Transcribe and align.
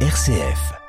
RCF. 0.00 0.85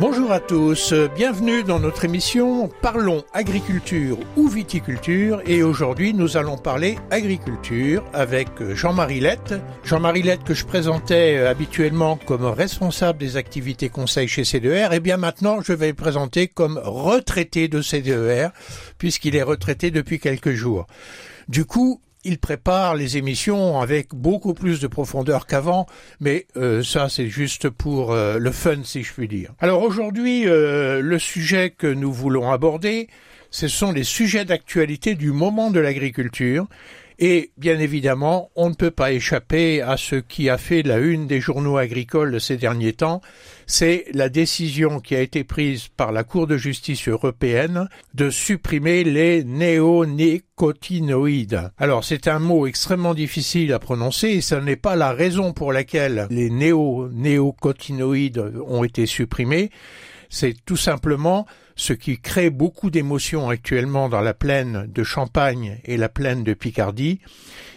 Bonjour 0.00 0.32
à 0.32 0.40
tous, 0.40 0.94
bienvenue 1.14 1.62
dans 1.62 1.78
notre 1.78 2.06
émission 2.06 2.70
Parlons 2.80 3.22
agriculture 3.34 4.16
ou 4.34 4.48
viticulture 4.48 5.42
et 5.44 5.62
aujourd'hui 5.62 6.14
nous 6.14 6.38
allons 6.38 6.56
parler 6.56 6.96
agriculture 7.10 8.02
avec 8.14 8.48
Jean-Marie 8.72 9.20
Lette. 9.20 9.56
Jean-Marie 9.84 10.22
Lette 10.22 10.42
que 10.42 10.54
je 10.54 10.64
présentais 10.64 11.36
habituellement 11.40 12.16
comme 12.16 12.46
responsable 12.46 13.18
des 13.18 13.36
activités 13.36 13.90
conseil 13.90 14.26
chez 14.26 14.44
CDR 14.44 14.94
et 14.94 14.96
e 14.96 15.00
bien 15.00 15.18
maintenant 15.18 15.60
je 15.60 15.74
vais 15.74 15.88
le 15.88 15.94
présenter 15.94 16.48
comme 16.48 16.80
retraité 16.82 17.68
de 17.68 17.82
CDR 17.82 18.48
e 18.48 18.50
puisqu'il 18.96 19.36
est 19.36 19.42
retraité 19.42 19.90
depuis 19.90 20.18
quelques 20.18 20.52
jours. 20.52 20.86
Du 21.48 21.66
coup, 21.66 22.00
il 22.24 22.38
prépare 22.38 22.94
les 22.94 23.16
émissions 23.16 23.80
avec 23.80 24.14
beaucoup 24.14 24.54
plus 24.54 24.80
de 24.80 24.86
profondeur 24.86 25.46
qu'avant, 25.46 25.86
mais 26.20 26.46
euh, 26.56 26.82
ça 26.82 27.08
c'est 27.08 27.28
juste 27.28 27.70
pour 27.70 28.12
euh, 28.12 28.38
le 28.38 28.50
fun 28.50 28.82
si 28.84 29.02
je 29.02 29.12
puis 29.12 29.28
dire. 29.28 29.52
Alors 29.60 29.82
aujourd'hui, 29.82 30.46
euh, 30.46 31.00
le 31.00 31.18
sujet 31.18 31.70
que 31.70 31.86
nous 31.86 32.12
voulons 32.12 32.50
aborder, 32.50 33.08
ce 33.50 33.68
sont 33.68 33.92
les 33.92 34.04
sujets 34.04 34.44
d'actualité 34.44 35.14
du 35.14 35.32
moment 35.32 35.70
de 35.70 35.80
l'agriculture 35.80 36.66
et 37.20 37.52
bien 37.58 37.78
évidemment, 37.78 38.50
on 38.56 38.70
ne 38.70 38.74
peut 38.74 38.90
pas 38.90 39.12
échapper 39.12 39.82
à 39.82 39.98
ce 39.98 40.16
qui 40.16 40.48
a 40.48 40.56
fait 40.56 40.82
la 40.82 40.96
une 40.98 41.26
des 41.26 41.38
journaux 41.38 41.76
agricoles 41.76 42.32
de 42.32 42.38
ces 42.38 42.56
derniers 42.56 42.94
temps, 42.94 43.20
c'est 43.66 44.06
la 44.14 44.30
décision 44.30 45.00
qui 45.00 45.14
a 45.14 45.20
été 45.20 45.44
prise 45.44 45.88
par 45.88 46.12
la 46.12 46.24
Cour 46.24 46.46
de 46.46 46.56
justice 46.56 47.08
européenne 47.08 47.90
de 48.14 48.30
supprimer 48.30 49.04
les 49.04 49.44
néonicotinoïdes. 49.44 51.70
Alors 51.76 52.04
c'est 52.04 52.26
un 52.26 52.38
mot 52.38 52.66
extrêmement 52.66 53.12
difficile 53.12 53.74
à 53.74 53.78
prononcer 53.78 54.28
et 54.28 54.40
ce 54.40 54.54
n'est 54.54 54.76
pas 54.76 54.96
la 54.96 55.12
raison 55.12 55.52
pour 55.52 55.74
laquelle 55.74 56.26
les 56.30 56.48
néo-néocotinoïdes 56.48 58.50
ont 58.66 58.82
été 58.82 59.04
supprimés, 59.04 59.68
c'est 60.30 60.54
tout 60.64 60.78
simplement 60.78 61.44
ce 61.80 61.94
qui 61.94 62.18
crée 62.18 62.50
beaucoup 62.50 62.90
d'émotions 62.90 63.48
actuellement 63.48 64.10
dans 64.10 64.20
la 64.20 64.34
plaine 64.34 64.86
de 64.86 65.02
Champagne 65.02 65.80
et 65.86 65.96
la 65.96 66.10
plaine 66.10 66.44
de 66.44 66.52
Picardie, 66.52 67.20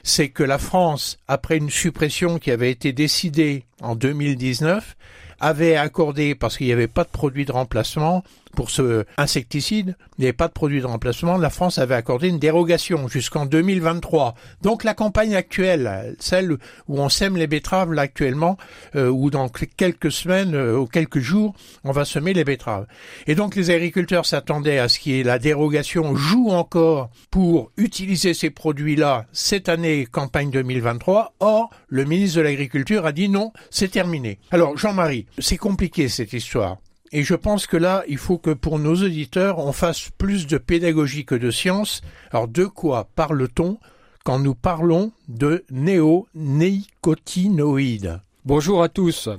c'est 0.03 0.27
que 0.27 0.43
la 0.43 0.57
France, 0.57 1.19
après 1.29 1.55
une 1.55 1.69
suppression 1.69 2.37
qui 2.37 2.51
avait 2.51 2.69
été 2.69 2.91
décidée 2.91 3.63
en 3.79 3.95
2019, 3.95 4.97
avait 5.39 5.77
accordé, 5.77 6.35
parce 6.35 6.57
qu'il 6.57 6.67
n'y 6.67 6.73
avait 6.73 6.87
pas 6.87 7.05
de 7.05 7.09
produit 7.09 7.45
de 7.45 7.53
remplacement 7.53 8.25
pour 8.55 8.69
ce 8.69 9.05
insecticide, 9.17 9.95
il 10.17 10.21
n'y 10.21 10.25
avait 10.25 10.33
pas 10.33 10.47
de 10.47 10.53
produit 10.53 10.81
de 10.81 10.85
remplacement, 10.85 11.37
la 11.37 11.49
France 11.49 11.77
avait 11.77 11.95
accordé 11.95 12.29
une 12.29 12.39
dérogation 12.39 13.07
jusqu'en 13.07 13.45
2023. 13.45 14.35
Donc 14.61 14.83
la 14.83 14.93
campagne 14.93 15.35
actuelle, 15.35 16.15
celle 16.19 16.53
où 16.87 16.99
on 16.99 17.09
sème 17.09 17.37
les 17.37 17.47
betteraves 17.47 17.93
là 17.93 18.03
actuellement, 18.03 18.57
euh, 18.95 19.09
ou 19.09 19.29
dans 19.29 19.49
quelques 19.49 20.11
semaines 20.11 20.55
euh, 20.55 20.77
ou 20.77 20.85
quelques 20.85 21.19
jours, 21.19 21.55
on 21.83 21.91
va 21.91 22.05
semer 22.05 22.33
les 22.33 22.43
betteraves. 22.43 22.85
Et 23.27 23.35
donc 23.35 23.55
les 23.55 23.71
agriculteurs 23.71 24.25
s'attendaient 24.25 24.79
à 24.79 24.87
ce 24.87 24.99
qu'il 24.99 25.13
y 25.13 25.19
ait 25.19 25.23
la 25.23 25.39
dérogation 25.39 26.15
joue 26.15 26.49
encore 26.49 27.09
pour 27.31 27.71
utiliser 27.77 28.33
ces 28.33 28.49
produits-là 28.49 29.25
cette 29.31 29.69
année 29.69 30.05
campagne 30.05 30.51
2023. 30.51 31.33
Or, 31.39 31.69
le 31.87 32.05
ministre 32.05 32.37
de 32.37 32.43
l'Agriculture 32.43 33.05
a 33.05 33.11
dit 33.11 33.29
non, 33.29 33.51
c'est 33.69 33.91
terminé. 33.91 34.39
Alors 34.51 34.77
Jean-Marie, 34.77 35.25
c'est 35.39 35.57
compliqué 35.57 36.07
cette 36.07 36.33
histoire. 36.33 36.77
Et 37.15 37.21
je 37.21 37.35
pense 37.35 37.67
que 37.67 37.77
là, 37.77 38.03
il 38.07 38.17
faut 38.17 38.39
que 38.39 38.49
pour 38.49 38.79
nos 38.79 38.95
auditeurs, 38.95 39.59
on 39.59 39.71
fasse 39.71 40.09
plus 40.17 40.47
de 40.47 40.57
pédagogie 40.57 41.25
que 41.25 41.35
de 41.35 41.51
science. 41.51 42.01
Alors 42.31 42.47
de 42.47 42.65
quoi 42.65 43.07
parle-t-on 43.15 43.77
quand 44.25 44.39
nous 44.39 44.55
parlons 44.55 45.11
de 45.27 45.63
néonicotinoïdes? 45.69 48.19
Bonjour 48.45 48.81
à 48.81 48.89
tous. 48.89 49.29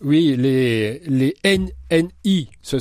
Oui, 0.00 0.36
les, 0.38 1.00
les 1.06 1.34
NNI, 1.44 2.48
c'est, 2.62 2.78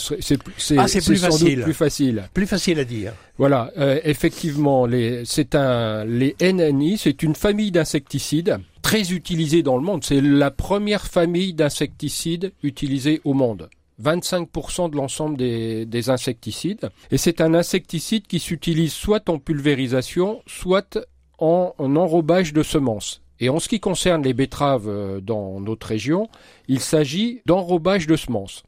ah, 0.77 0.85
plus, 0.85 1.17
facile. 1.17 1.63
plus 1.63 1.73
facile. 1.73 2.29
Plus 2.31 2.45
facile 2.45 2.79
à 2.79 2.83
dire. 2.83 3.13
Voilà, 3.39 3.71
euh, 3.77 3.99
effectivement, 4.03 4.85
les, 4.85 5.23
un, 5.53 6.05
les 6.05 6.35
NNI, 6.39 6.99
c'est 6.99 7.23
une 7.23 7.33
famille 7.33 7.71
d'insecticides 7.71 8.59
très 8.83 9.11
utilisée 9.11 9.63
dans 9.63 9.77
le 9.77 9.83
monde. 9.83 10.03
C'est 10.03 10.21
la 10.21 10.51
première 10.51 11.07
famille 11.07 11.55
d'insecticides 11.55 12.53
utilisée 12.61 13.21
au 13.23 13.33
monde. 13.33 13.69
25% 14.03 14.89
de 14.89 14.97
l'ensemble 14.97 15.37
des, 15.37 15.85
des, 15.85 16.09
insecticides. 16.09 16.89
Et 17.11 17.17
c'est 17.17 17.41
un 17.41 17.53
insecticide 17.53 18.27
qui 18.27 18.39
s'utilise 18.39 18.93
soit 18.93 19.29
en 19.29 19.39
pulvérisation, 19.39 20.41
soit 20.47 20.97
en, 21.39 21.73
en 21.77 21.95
enrobage 21.95 22.53
de 22.53 22.63
semences. 22.63 23.21
Et 23.39 23.49
en 23.49 23.59
ce 23.59 23.67
qui 23.67 23.79
concerne 23.79 24.23
les 24.23 24.33
betteraves 24.33 24.87
euh, 24.87 25.19
dans 25.19 25.59
notre 25.59 25.87
région, 25.87 26.29
il 26.67 26.79
s'agit 26.79 27.41
d'enrobage 27.45 28.07
de 28.07 28.15
semences. 28.15 28.63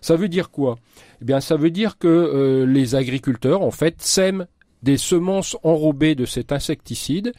Ça 0.00 0.16
veut 0.16 0.28
dire 0.28 0.50
quoi? 0.50 0.78
Eh 1.20 1.24
bien, 1.24 1.40
ça 1.40 1.56
veut 1.56 1.70
dire 1.70 1.98
que 1.98 2.08
euh, 2.08 2.66
les 2.66 2.94
agriculteurs, 2.94 3.62
en 3.62 3.70
fait, 3.70 4.02
sèment 4.02 4.46
des 4.82 4.96
semences 4.96 5.56
enrobées 5.62 6.16
de 6.16 6.24
cet 6.24 6.50
insecticide, 6.50 7.32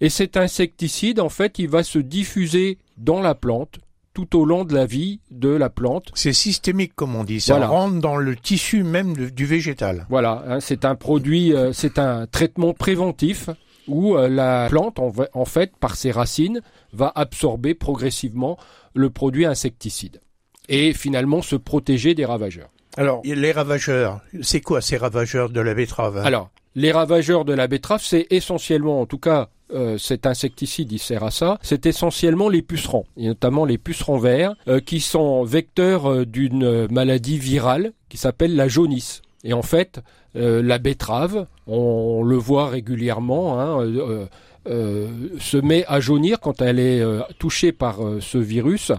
et 0.00 0.08
cet 0.08 0.36
insecticide, 0.36 1.18
en 1.18 1.28
fait, 1.28 1.58
il 1.58 1.68
va 1.68 1.82
se 1.82 1.98
diffuser 1.98 2.78
dans 2.98 3.20
la 3.20 3.34
plante 3.34 3.80
tout 4.14 4.38
au 4.38 4.44
long 4.44 4.64
de 4.64 4.74
la 4.74 4.86
vie 4.86 5.20
de 5.30 5.48
la 5.48 5.68
plante. 5.68 6.10
C'est 6.14 6.32
systémique, 6.32 6.94
comme 6.94 7.14
on 7.16 7.24
dit. 7.24 7.40
Ça 7.40 7.66
rentre 7.66 8.00
dans 8.00 8.16
le 8.16 8.36
tissu 8.36 8.84
même 8.84 9.14
du 9.14 9.44
végétal. 9.44 10.06
Voilà, 10.08 10.44
hein, 10.48 10.60
c'est 10.60 10.84
un 10.84 10.94
produit, 10.94 11.52
euh, 11.52 11.72
c'est 11.72 11.98
un 11.98 12.26
traitement 12.26 12.72
préventif 12.72 13.50
où 13.88 14.16
euh, 14.16 14.28
la 14.28 14.68
plante, 14.70 14.98
en, 14.98 15.44
fait, 15.44 15.76
par 15.76 15.96
ses 15.96 16.10
racines, 16.10 16.62
va 16.92 17.12
absorber 17.14 17.74
progressivement 17.74 18.56
le 18.94 19.10
produit 19.10 19.44
insecticide 19.44 20.20
et 20.68 20.92
finalement 20.94 21.42
se 21.42 21.56
protéger 21.56 22.14
des 22.14 22.24
ravageurs. 22.24 22.70
Alors, 22.96 23.20
les 23.24 23.52
ravageurs, 23.52 24.20
c'est 24.40 24.60
quoi 24.60 24.80
ces 24.80 24.96
ravageurs 24.96 25.50
de 25.50 25.60
la 25.60 25.74
betterave 25.74 26.18
Alors, 26.18 26.50
les 26.76 26.92
ravageurs 26.92 27.44
de 27.44 27.52
la 27.52 27.66
betterave, 27.66 28.02
c'est 28.02 28.26
essentiellement, 28.30 29.00
en 29.00 29.06
tout 29.06 29.18
cas, 29.18 29.48
euh, 29.72 29.98
cet 29.98 30.26
insecticide, 30.26 30.92
il 30.92 30.98
sert 30.98 31.24
à 31.24 31.30
ça, 31.30 31.58
c'est 31.62 31.86
essentiellement 31.86 32.48
les 32.48 32.62
pucerons, 32.62 33.04
et 33.16 33.26
notamment 33.26 33.64
les 33.64 33.78
pucerons 33.78 34.18
verts, 34.18 34.54
euh, 34.68 34.80
qui 34.80 35.00
sont 35.00 35.44
vecteurs 35.44 36.26
d'une 36.26 36.86
maladie 36.90 37.38
virale 37.38 37.92
qui 38.08 38.16
s'appelle 38.16 38.54
la 38.54 38.68
jaunisse. 38.68 39.22
Et 39.44 39.52
en 39.52 39.62
fait, 39.62 40.00
euh, 40.36 40.62
la 40.62 40.78
betterave, 40.78 41.46
on, 41.66 42.22
le 42.24 42.36
voit 42.36 42.68
régulièrement, 42.68 43.60
hein, 43.60 43.80
euh, 43.82 44.26
euh, 44.66 45.08
se 45.38 45.58
met 45.58 45.84
à 45.86 46.00
jaunir 46.00 46.40
quand 46.40 46.62
elle 46.62 46.78
est 46.78 47.02
touchée 47.38 47.72
par 47.72 47.98
ce 48.20 48.38
virus. 48.38 48.90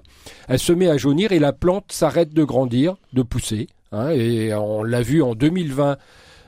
Elle 0.48 0.60
se 0.60 0.72
met 0.72 0.88
à 0.88 0.98
jaunir 0.98 1.32
et 1.32 1.40
la 1.40 1.54
plante 1.54 1.92
s'arrête 1.92 2.34
de 2.34 2.44
grandir, 2.44 2.96
de 3.14 3.24
pousser. 3.24 3.68
Hein, 3.92 4.10
et 4.12 4.54
on 4.54 4.84
l'a 4.84 5.02
vu 5.02 5.22
en 5.22 5.34
2020 5.34 5.98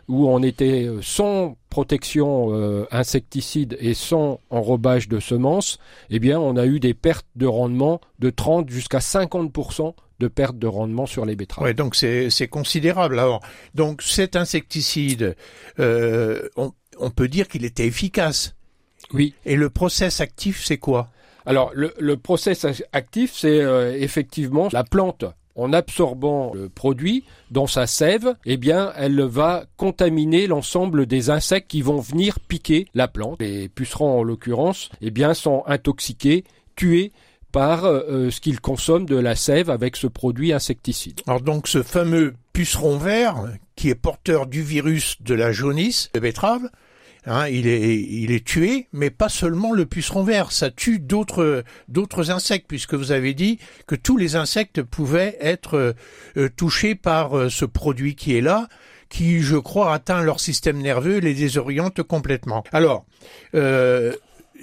où 0.07 0.29
on 0.29 0.41
était 0.41 0.89
sans 1.01 1.57
protection 1.69 2.85
insecticide 2.91 3.77
et 3.79 3.93
sans 3.93 4.39
enrobage 4.49 5.09
de 5.09 5.19
semences, 5.19 5.79
eh 6.09 6.19
bien 6.19 6.39
on 6.39 6.55
a 6.55 6.65
eu 6.65 6.79
des 6.79 6.93
pertes 6.93 7.27
de 7.35 7.45
rendement 7.45 7.99
de 8.19 8.29
30 8.29 8.69
jusqu'à 8.69 8.99
50% 8.99 9.93
de 10.19 10.27
perte 10.27 10.57
de 10.57 10.67
rendement 10.67 11.05
sur 11.05 11.25
les 11.25 11.35
betteraves. 11.35 11.65
Ouais, 11.65 11.73
donc 11.73 11.95
c'est 11.95 12.47
considérable. 12.49 13.19
Alors, 13.19 13.41
donc 13.75 14.01
cet 14.01 14.35
insecticide, 14.35 15.35
euh, 15.79 16.49
on, 16.55 16.71
on, 16.99 17.09
peut 17.09 17.27
dire 17.27 17.47
qu'il 17.47 17.65
était 17.65 17.85
efficace. 17.85 18.55
Oui. 19.13 19.35
Et 19.45 19.55
le 19.55 19.69
process 19.69 20.21
actif, 20.21 20.63
c'est 20.65 20.77
quoi? 20.77 21.09
Alors, 21.45 21.71
le, 21.73 21.93
le 21.99 22.17
process 22.17 22.65
actif, 22.91 23.33
c'est 23.33 23.61
euh, 23.61 23.95
effectivement 23.97 24.67
la 24.71 24.83
plante 24.83 25.25
en 25.57 25.73
absorbant 25.73 26.53
le 26.53 26.69
produit 26.69 27.23
dans 27.51 27.67
sa 27.67 27.87
sève, 27.87 28.35
eh 28.45 28.57
bien, 28.57 28.93
elle 28.95 29.21
va 29.21 29.65
contaminer 29.75 30.47
l'ensemble 30.47 31.05
des 31.05 31.29
insectes 31.29 31.69
qui 31.69 31.81
vont 31.81 31.99
venir 31.99 32.39
piquer 32.39 32.87
la 32.93 33.07
plante. 33.07 33.41
Les 33.41 33.67
pucerons, 33.67 34.19
en 34.19 34.23
l'occurrence, 34.23 34.89
eh 35.01 35.11
bien, 35.11 35.33
sont 35.33 35.63
intoxiqués, 35.65 36.43
tués 36.75 37.11
par 37.51 37.85
euh, 37.85 38.29
ce 38.29 38.39
qu'il 38.39 38.59
consomme 38.59 39.05
de 39.05 39.15
la 39.15 39.35
sève 39.35 39.69
avec 39.69 39.95
ce 39.95 40.07
produit 40.07 40.53
insecticide. 40.53 41.21
Alors 41.27 41.41
donc 41.41 41.67
ce 41.67 41.81
fameux 41.81 42.35
puceron 42.53 42.97
vert 42.97 43.45
qui 43.75 43.89
est 43.89 43.95
porteur 43.95 44.47
du 44.47 44.61
virus 44.61 45.21
de 45.21 45.33
la 45.33 45.51
jaunisse 45.51 46.09
de 46.13 46.19
betterave, 46.19 46.69
hein, 47.27 47.47
il, 47.47 47.67
est, 47.67 47.95
il 47.95 48.31
est 48.31 48.45
tué, 48.45 48.87
mais 48.91 49.09
pas 49.09 49.29
seulement 49.29 49.73
le 49.73 49.85
puceron 49.85 50.23
vert, 50.23 50.51
ça 50.51 50.71
tue 50.71 50.99
d'autres 50.99 51.63
d'autres 51.87 52.31
insectes, 52.31 52.65
puisque 52.67 52.95
vous 52.95 53.11
avez 53.11 53.33
dit 53.33 53.59
que 53.85 53.95
tous 53.95 54.17
les 54.17 54.35
insectes 54.35 54.81
pouvaient 54.81 55.37
être 55.39 55.95
euh, 56.37 56.49
touchés 56.55 56.95
par 56.95 57.37
euh, 57.37 57.49
ce 57.49 57.65
produit 57.65 58.15
qui 58.15 58.35
est 58.35 58.41
là, 58.41 58.67
qui, 59.09 59.41
je 59.41 59.57
crois, 59.57 59.93
atteint 59.93 60.21
leur 60.21 60.39
système 60.39 60.79
nerveux, 60.79 61.19
les 61.19 61.33
désoriente 61.33 62.01
complètement. 62.03 62.63
Alors, 62.71 63.05
euh, 63.55 64.13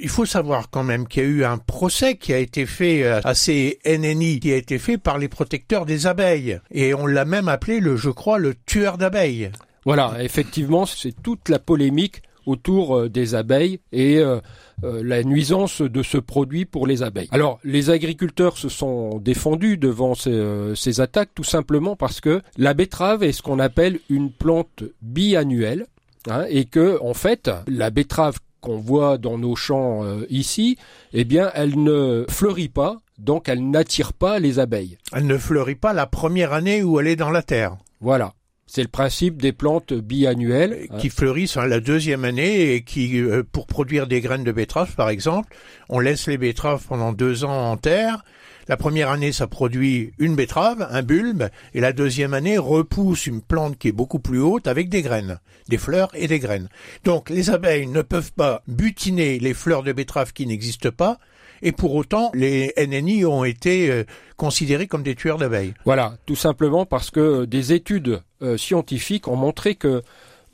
il 0.01 0.09
faut 0.09 0.27
savoir 0.27 0.71
quand 0.71 0.83
même 0.83 1.07
qu'il 1.07 1.23
y 1.23 1.27
a 1.27 1.29
eu 1.29 1.45
un 1.45 1.59
procès 1.59 2.17
qui 2.17 2.33
a 2.33 2.39
été 2.39 2.67
fait 2.67 3.05
euh, 3.05 3.21
à 3.25 3.35
ces 3.35 3.79
NNI, 3.87 4.41
qui 4.41 4.53
a 4.53 4.57
été 4.57 4.79
fait 4.79 4.99
par 4.99 5.19
les 5.19 5.29
protecteurs 5.29 5.87
des 5.87 6.07
abeilles. 6.07 6.61
Et 6.71 6.95
on 6.95 7.07
l'a 7.07 7.25
même 7.25 7.49
appelé, 7.49 7.81
le, 7.81 7.97
je 7.97 8.11
crois, 8.11 8.39
le 8.39 8.55
tueur 8.67 8.99
d'abeilles. 8.99 9.51
Voilà, 9.85 10.17
effectivement, 10.21 10.87
c'est 10.87 11.15
toute 11.23 11.49
la 11.49 11.59
polémique 11.59 12.23
autour 12.47 12.97
euh, 12.97 13.09
des 13.09 13.35
abeilles 13.35 13.81
et 13.93 14.19
euh, 14.19 14.41
euh, 14.83 15.03
la 15.05 15.23
nuisance 15.23 15.81
de 15.83 16.03
ce 16.03 16.19
produit 16.19 16.65
pour 16.65 16.87
les 16.87 17.03
abeilles. 17.03 17.29
Alors, 17.31 17.59
les 17.65 17.91
agriculteurs 17.91 18.59
se 18.59 18.69
sont 18.69 19.19
défendus 19.19 19.77
devant 19.77 20.15
ces, 20.15 21.01
attaques 21.01 21.31
tout 21.35 21.45
simplement 21.45 21.97
parce 21.97 22.21
que 22.21 22.43
la 22.57 22.75
betterave 22.75 23.23
est 23.23 23.33
ce 23.33 23.43
qu'on 23.43 23.59
appelle 23.59 23.99
une 24.09 24.31
plante 24.31 24.85
biannuelle 25.03 25.87
hein, 26.29 26.45
et 26.49 26.65
que, 26.65 27.01
en 27.03 27.15
fait, 27.15 27.51
la 27.67 27.91
betterave 27.91 28.39
qu'on 28.61 28.79
voit 28.79 29.19
dans 29.19 29.39
nos 29.39 29.57
champs 29.57 30.03
ici, 30.31 30.79
eh 31.13 31.25
bien, 31.25 31.51
elle 31.55 31.83
ne 31.83 32.25
fleurit 32.29 32.69
pas, 32.69 32.99
donc 33.19 33.49
elle 33.49 33.69
n'attire 33.69 34.13
pas 34.13 34.39
les 34.39 34.59
abeilles. 34.59 34.99
Elle 35.13 35.27
ne 35.27 35.37
fleurit 35.37 35.75
pas 35.75 35.93
la 35.93 36.07
première 36.07 36.53
année 36.53 36.83
où 36.83 36.99
elle 37.01 37.09
est 37.09 37.17
dans 37.17 37.31
la 37.31 37.43
terre. 37.43 37.77
Voilà. 38.01 38.33
C'est 38.75 38.83
le 38.83 38.89
principe 38.89 39.41
des 39.41 39.53
plantes 39.53 39.93
biannuelles. 39.93 40.89
Qui 40.99 41.09
fleurissent 41.09 41.55
la 41.55 41.79
deuxième 41.79 42.25
année 42.25 42.75
et 42.75 42.83
qui, 42.83 43.21
euh, 43.21 43.45
pour 43.45 43.69
produire 43.69 44.09
des 44.09 44.21
graines 44.21 44.43
de 44.43 44.51
betterave, 44.51 44.97
par 44.97 45.11
exemple, 45.11 45.55
on 45.89 46.01
laisse 46.01 46.27
les 46.27 46.39
betteraves 46.39 46.85
pendant 46.89 47.13
deux 47.13 47.45
ans 47.45 47.71
en 47.71 47.77
terre. 47.77 48.25
La 48.67 48.77
première 48.77 49.11
année, 49.11 49.31
ça 49.31 49.47
produit 49.47 50.13
une 50.19 50.35
betterave, 50.35 50.89
un 50.91 51.03
bulbe, 51.03 51.51
et 51.73 51.81
la 51.81 51.93
deuxième 51.93 52.35
année 52.35 52.59
repousse 52.59 53.29
une 53.29 53.43
plante 53.43 53.79
qui 53.79 53.87
est 53.87 53.93
beaucoup 53.93 54.19
plus 54.19 54.41
haute 54.41 54.67
avec 54.67 54.89
des 54.89 55.03
graines, 55.03 55.39
des 55.69 55.79
fleurs 55.79 56.11
et 56.15 56.27
des 56.27 56.41
graines. 56.41 56.69
Donc, 57.05 57.31
les 57.31 57.51
abeilles 57.51 57.87
ne 57.87 58.03
peuvent 58.03 58.33
pas 58.33 58.65
butiner 58.67 59.39
les 59.39 59.55
fleurs 59.55 59.85
de 59.85 59.93
betterave 59.93 60.33
qui 60.33 60.49
n'existent 60.49 60.91
pas, 60.91 61.21
et 61.63 61.73
pour 61.73 61.95
autant, 61.95 62.31
les 62.35 62.73
NNI 62.77 63.25
ont 63.25 63.45
été 63.45 63.91
euh, 63.91 64.05
considérés 64.37 64.87
comme 64.87 65.03
des 65.03 65.15
tueurs 65.15 65.39
d'abeilles. 65.39 65.75
Voilà, 65.85 66.17
tout 66.27 66.37
simplement 66.37 66.87
parce 66.87 67.11
que 67.11 67.45
des 67.45 67.73
études 67.73 68.21
euh, 68.43 68.57
scientifiques 68.57 69.29
ont 69.29 69.37
montré 69.37 69.75
que 69.75 70.03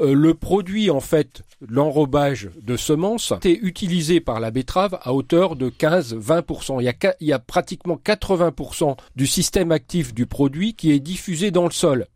euh, 0.00 0.14
le 0.14 0.34
produit 0.34 0.90
en 0.90 1.00
fait 1.00 1.42
l'enrobage 1.68 2.48
de 2.62 2.76
semences 2.76 3.32
était 3.32 3.58
utilisé 3.60 4.20
par 4.20 4.40
la 4.40 4.50
betterave 4.50 4.98
à 5.02 5.12
hauteur 5.12 5.56
de 5.56 5.68
15-20%. 5.68 6.80
Il 6.80 6.84
y, 6.84 6.88
a, 6.88 7.14
il 7.20 7.26
y 7.26 7.32
a 7.32 7.38
pratiquement 7.38 8.00
80% 8.02 8.96
du 9.16 9.26
système 9.26 9.72
actif 9.72 10.14
du 10.14 10.26
produit 10.26 10.74
qui 10.74 10.92
est 10.92 11.00
diffusé 11.00 11.50
dans 11.50 11.64
le 11.64 11.70
sol 11.70 12.06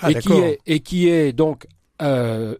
ah, 0.00 0.10
et, 0.10 0.14
qui 0.16 0.32
est, 0.32 0.58
et 0.66 0.80
qui 0.80 1.08
est 1.08 1.32
donc 1.32 1.66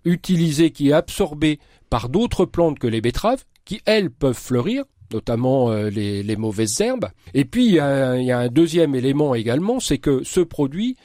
utilisé, 0.05 0.73
qui 0.73 0.91
est 0.91 0.93
absorbé 0.93 1.61
par 1.91 2.09
d'autres 2.09 2.45
plantes 2.45 2.81
que 2.81 2.89
les 2.89 3.01
betteraves, 3.01 3.45
qui 3.65 3.81
elles 3.87 4.11
peuvent 4.11 4.35
fleurir 4.35 4.85
notamment 5.13 5.71
euh, 5.71 5.91
les, 5.91 6.37
mauvaises 6.37 6.81
herbes. 6.81 7.09
Et 7.35 7.45
puis 7.45 7.67
il 7.67 7.73
y, 7.73 7.81
a, 7.81 8.39
un 8.39 8.49
deuxième 8.49 8.95
élément 8.95 9.35
également, 9.35 9.81
c'est 9.81 9.99
que 9.99 10.23
ce 10.25 10.41
produit, 10.41 10.97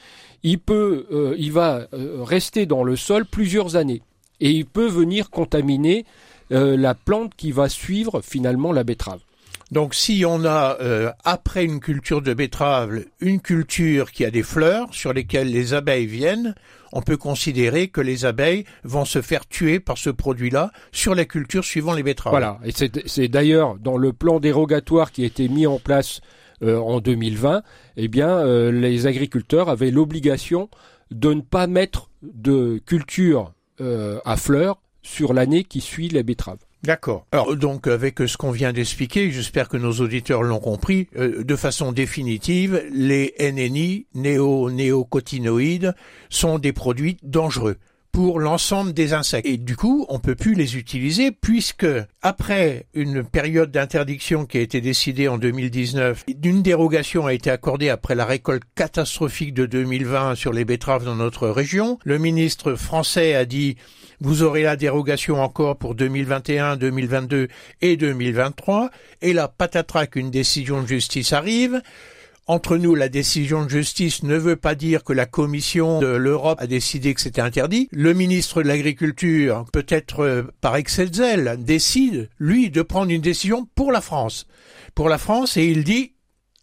il 0.44 0.60
peut, 0.60 1.06
euh, 1.12 1.36
il 1.38 1.52
va 1.52 1.88
euh, 1.94 2.24
rester 2.24 2.66
dans 2.66 2.84
le 2.84 2.96
sol 2.96 3.26
plusieurs 3.26 3.76
années 3.76 4.02
et 4.40 4.52
il 4.52 4.66
peut 4.66 4.88
venir 4.88 5.30
contaminer 5.30 6.06
la 6.50 6.94
plante 6.94 7.34
qui 7.36 7.52
va 7.52 7.68
suivre 7.68 8.22
finalement 8.22 8.72
la 8.74 8.84
betterave. 8.84 9.22
Donc 9.74 9.96
si 9.96 10.24
on 10.26 10.46
a 10.46 10.78
après 11.24 11.66
une 11.66 11.80
culture 11.80 12.22
de 12.22 12.34
betterave 12.34 13.06
une 13.20 13.42
culture 13.42 14.12
qui 14.12 14.24
a 14.24 14.32
des 14.32 14.44
fleurs 14.44 14.94
sur 14.94 15.14
lesquelles 15.14 15.52
les 15.52 15.74
abeilles 15.74 16.06
viennent, 16.06 16.54
on 16.94 17.02
peut 17.02 17.18
considérer 17.18 17.88
que 17.88 18.02
les 18.02 18.26
abeilles 18.26 18.66
vont 18.84 19.04
se 19.04 19.22
faire 19.22 19.48
tuer 19.48 19.80
par 19.80 19.98
ce 19.98 20.12
produit-là 20.12 20.72
sur 20.92 21.16
la 21.16 21.26
culture 21.26 21.66
suivant 21.66 21.94
les 21.94 22.04
betteraves. 22.04 22.34
Voilà, 22.34 22.60
et 22.64 22.72
c'est 22.72 23.28
d'ailleurs 23.28 23.76
dans 23.80 23.98
le 23.98 24.14
plan 24.14 24.40
dérogatoire 24.40 25.12
qui 25.12 25.24
a 25.24 25.26
été 25.26 25.50
mis 25.50 25.66
en 25.66 25.80
place 25.80 26.22
euh, 26.62 26.78
en 26.78 27.00
2020, 27.00 27.64
eh 27.98 28.08
bien, 28.08 28.30
euh, 28.30 28.72
les 28.72 29.08
agriculteurs 29.08 29.70
avaient 29.70 29.92
l'obligation 29.92 30.70
de 31.10 31.34
ne 31.34 31.42
pas 31.42 31.68
mettre 31.68 32.10
de 32.22 32.80
culture 32.86 33.54
euh, 33.82 34.20
à 34.24 34.38
fleurs 34.38 34.80
sur 35.02 35.34
l'année 35.34 35.64
qui 35.64 35.82
suit 35.82 36.10
les 36.10 36.24
betteraves. 36.24 36.60
D'accord. 36.84 37.26
Alors 37.32 37.56
donc 37.56 37.88
avec 37.88 38.20
ce 38.20 38.36
qu'on 38.36 38.52
vient 38.52 38.74
d'expliquer, 38.74 39.32
j'espère 39.32 39.70
que 39.70 39.78
nos 39.78 39.94
auditeurs 39.94 40.44
l'ont 40.44 40.60
compris, 40.60 41.08
euh, 41.16 41.44
de 41.44 41.56
façon 41.56 41.94
définitive, 41.94 42.84
les 42.92 43.34
NNI, 43.40 44.08
néo-néocotinoïdes, 44.16 45.96
sont 46.30 46.60
des 46.60 46.74
produits 46.74 47.18
dangereux 47.24 47.78
pour 48.14 48.40
l'ensemble 48.40 48.94
des 48.94 49.14
insectes. 49.14 49.48
Et 49.48 49.58
du 49.58 49.76
coup, 49.76 50.06
on 50.08 50.20
peut 50.20 50.36
plus 50.36 50.54
les 50.54 50.78
utiliser 50.78 51.32
puisque 51.32 51.88
après 52.22 52.86
une 52.94 53.24
période 53.24 53.72
d'interdiction 53.72 54.46
qui 54.46 54.60
a 54.60 54.62
été 54.62 54.82
décidée 54.82 55.28
en 55.28 55.40
2019, 55.40 56.26
une 56.44 56.62
dérogation 56.62 57.26
a 57.26 57.34
été 57.34 57.50
accordée 57.50 57.90
après 57.90 58.14
la 58.14 58.26
récolte 58.26 58.64
catastrophique 58.76 59.54
de 59.54 59.66
2020 59.66 60.36
sur 60.36 60.54
les 60.54 60.64
betteraves 60.64 61.06
dans 61.06 61.16
notre 61.16 61.48
région. 61.48 61.98
Le 62.04 62.20
ministre 62.20 62.76
français 62.76 63.34
a 63.34 63.46
dit 63.46 63.78
vous 64.24 64.42
aurez 64.42 64.64
la 64.64 64.78
dérogation 64.78 65.44
encore 65.44 65.76
pour 65.76 65.96
2021, 65.96 66.78
2022 66.78 67.50
et 67.82 67.98
2023. 67.98 68.90
Et 69.22 69.34
là, 69.34 69.50
patatrac, 69.50 70.16
une 70.16 70.32
décision 70.32 70.82
de 70.82 70.88
justice 70.88 71.34
arrive. 71.34 71.82
Entre 72.48 72.78
nous, 72.78 72.96
la 72.96 73.10
décision 73.10 73.66
de 73.66 73.70
justice 73.70 74.24
ne 74.24 74.38
veut 74.38 74.56
pas 74.56 74.76
dire 74.76 75.04
que 75.04 75.12
la 75.12 75.26
Commission 75.26 76.00
de 76.00 76.08
l'Europe 76.08 76.58
a 76.62 76.68
décidé 76.68 77.14
que 77.14 77.20
c'était 77.20 77.42
interdit. 77.42 77.90
Le 77.92 78.14
ministre 78.14 78.64
de 78.64 78.68
l'Agriculture, 78.70 79.66
peut-être 79.74 80.22
euh, 80.22 80.44
par 80.62 80.78
excès 80.78 81.08
de 81.08 81.16
zèle, 81.16 81.58
décide, 81.60 82.30
lui, 82.40 82.70
de 82.70 82.82
prendre 82.82 83.12
une 83.12 83.22
décision 83.22 83.68
pour 83.76 83.92
la 83.92 84.02
France. 84.02 84.48
Pour 84.96 85.10
la 85.10 85.18
France, 85.18 85.58
et 85.58 85.66
il 85.66 85.84
dit 85.84 86.14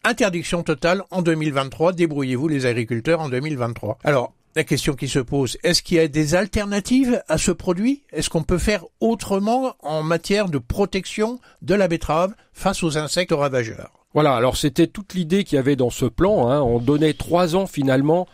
interdiction 0.03 0.63
totale 0.63 1.03
en 1.11 1.21
2023, 1.21 1.93
débrouillez-vous 1.93 2.49
les 2.49 2.65
agriculteurs 2.65 3.21
en 3.21 3.29
2023. 3.29 3.99
Alors, 4.03 4.35
la 4.57 4.65
question 4.65 4.95
qui 4.95 5.09
se 5.09 5.19
pose, 5.19 5.59
est-ce 5.63 5.83
qu'il 5.83 5.97
y 5.97 6.01
a 6.01 6.09
des 6.09 6.35
alternatives 6.35 7.23
à 7.29 7.39
ce 7.39 7.53
produit? 7.53 8.03
Est-ce 8.13 8.31
qu'on 8.31 8.43
peut 8.43 8.59
faire 8.59 8.85
autrement 9.01 9.75
en 9.81 10.03
matière 10.03 10.49
de 10.49 10.59
protection 10.59 11.41
de 11.63 11.75
la 11.75 11.89
betterave 11.89 12.35
face 12.53 12.83
aux 12.83 12.99
insectes 12.99 13.33
ravageurs? 13.33 13.93
Voilà, 14.13 14.35
alors 14.35 14.57
c'était 14.57 14.89
toute 14.89 15.15
l'idée 15.15 15.45
qu'il 15.45 15.57
y 15.57 15.59
avait 15.59 15.77
dans 15.77 15.91
ce 15.91 16.05
plan. 16.07 16.49
Hein. 16.49 16.61
On 16.63 16.81
donnait 16.81 17.13
trois 17.13 17.55
ans 17.55 17.67
finalement 17.67 18.27